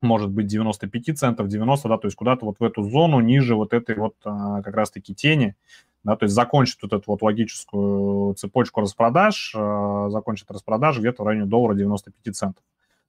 может 0.00 0.30
быть 0.30 0.46
95 0.46 1.18
центов, 1.18 1.48
90, 1.48 1.88
да, 1.88 1.98
то 1.98 2.06
есть 2.06 2.16
куда-то 2.16 2.46
вот 2.46 2.56
в 2.58 2.64
эту 2.64 2.82
зону 2.82 3.20
ниже 3.20 3.54
вот 3.54 3.72
этой 3.72 3.96
вот 3.96 4.14
а, 4.24 4.62
как 4.62 4.74
раз-таки 4.74 5.14
тени, 5.14 5.56
да, 6.04 6.16
то 6.16 6.24
есть 6.24 6.34
закончит 6.34 6.78
вот 6.82 6.92
эту 6.92 7.04
вот 7.06 7.22
логическую 7.22 8.34
цепочку 8.34 8.80
распродаж, 8.80 9.54
а, 9.56 10.08
закончит 10.10 10.50
распродаж 10.50 10.98
где-то 10.98 11.22
в 11.22 11.26
районе 11.26 11.46
доллара 11.46 11.74
95 11.74 12.36
центов. 12.36 12.62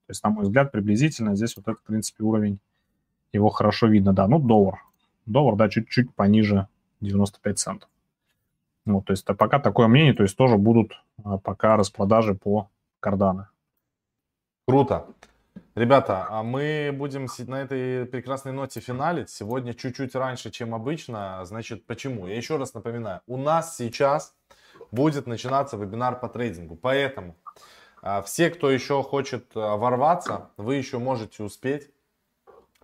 То 0.08 0.12
есть, 0.12 0.24
на 0.24 0.32
мой 0.32 0.44
взгляд, 0.46 0.72
приблизительно 0.72 1.36
здесь 1.36 1.56
вот 1.56 1.68
этот, 1.68 1.82
в 1.82 1.84
принципе, 1.84 2.24
уровень, 2.24 2.60
его 3.32 3.50
хорошо 3.50 3.88
видно, 3.88 4.12
да, 4.12 4.28
ну, 4.28 4.40
доллар. 4.40 4.84
Доллар, 5.28 5.56
да, 5.56 5.70
чуть-чуть 5.70 6.14
пониже 6.16 6.68
95 7.02 7.60
центов. 7.60 7.90
Вот, 8.86 9.06
то 9.06 9.12
есть 9.12 9.24
пока 9.26 9.60
такое 9.60 9.88
мнение, 9.88 10.16
то 10.16 10.24
есть 10.24 10.36
тоже 10.36 10.58
будут 10.58 10.94
а, 11.24 11.38
пока 11.38 11.78
распродажи 11.78 12.34
по 12.34 12.70
карданы. 13.00 13.48
Круто. 14.68 15.06
Ребята, 15.76 16.28
а 16.30 16.44
мы 16.44 16.92
будем 16.94 17.28
на 17.48 17.62
этой 17.62 18.06
прекрасной 18.06 18.52
ноте 18.52 18.82
финалить. 18.82 19.30
Сегодня 19.30 19.74
чуть-чуть 19.74 20.14
раньше, 20.14 20.52
чем 20.52 20.76
обычно. 20.76 21.40
Значит, 21.46 21.86
почему? 21.86 22.28
Я 22.28 22.36
еще 22.36 22.58
раз 22.58 22.74
напоминаю. 22.74 23.22
У 23.28 23.38
нас 23.38 23.78
сейчас 23.78 24.36
будет 24.92 25.28
начинаться 25.28 25.78
вебинар 25.78 26.20
по 26.20 26.28
трейдингу. 26.28 26.76
Поэтому 26.76 27.38
а, 28.02 28.22
все, 28.22 28.50
кто 28.50 28.70
еще 28.70 29.04
хочет 29.04 29.52
а, 29.56 29.78
ворваться, 29.78 30.50
вы 30.58 30.76
еще 30.76 30.98
можете 30.98 31.44
успеть. 31.44 31.90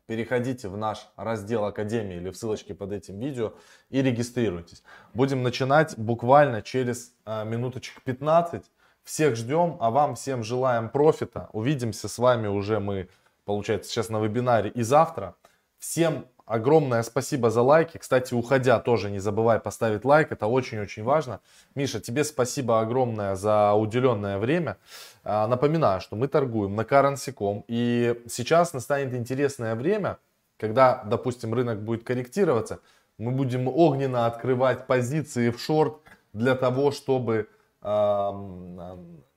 Переходите 0.06 0.69
в 0.69 0.78
наш 0.78 1.10
раздел 1.15 1.65
Академии 1.65 2.17
или 2.17 2.30
в 2.30 2.38
ссылочке 2.38 2.75
под 2.75 2.91
этим 2.91 3.19
видео 3.19 3.56
и 3.89 4.04
регистрируйтесь. 4.04 4.84
Будем 5.15 5.41
начинать 5.41 5.97
буквально 5.97 6.62
через 6.62 7.15
минуточек 7.25 8.04
15. 8.04 8.63
Всех 9.06 9.36
ждем, 9.36 9.78
а 9.80 9.91
вам 9.91 10.15
всем 10.15 10.44
желаем 10.44 10.89
профита. 10.89 11.48
Увидимся 11.54 12.08
с 12.08 12.18
вами 12.18 12.48
уже 12.48 12.80
мы, 12.80 13.08
получается, 13.46 13.91
сейчас 13.91 14.10
на 14.10 14.20
вебинаре 14.20 14.72
и 14.72 14.82
завтра. 14.82 15.36
Всем 15.78 16.26
огромное 16.48 17.04
спасибо 17.04 17.52
за 17.52 17.62
лайки. 17.62 18.00
Кстати, 18.00 18.34
уходя 18.34 18.80
тоже 18.80 19.12
не 19.12 19.20
забывай 19.20 19.60
поставить 19.60 20.06
лайк, 20.06 20.32
это 20.32 20.48
очень-очень 20.48 21.04
важно. 21.04 21.39
Миша, 21.76 22.00
тебе 22.00 22.24
спасибо 22.24 22.82
огромное 22.82 23.36
за 23.36 23.74
уделенное 23.74 24.39
время. 24.39 24.78
А, 25.24 25.46
напоминаю, 25.48 26.02
что 26.02 26.15
мы 26.15 26.28
торгуем 26.28 26.76
на 26.76 26.82
currency.com 26.82 27.63
и 27.68 28.20
сейчас 28.28 28.74
настанет 28.74 29.13
интересное 29.13 29.76
время, 29.76 30.18
когда, 30.58 31.04
допустим, 31.06 31.54
рынок 31.54 31.80
будет 31.84 32.04
корректироваться, 32.04 32.80
мы 33.20 33.32
будем 33.32 33.68
огненно 33.68 34.26
открывать 34.26 34.88
позиции 34.88 35.52
в 35.52 35.60
шорт 35.60 35.98
для 36.34 36.56
того, 36.56 36.89
чтобы 36.89 37.50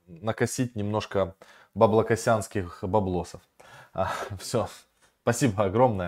накосить 0.07 0.75
немножко 0.75 1.35
баблокосянских 1.75 2.79
баблосов. 2.83 3.41
Все, 4.39 4.67
спасибо 5.21 5.65
огромное. 5.65 6.07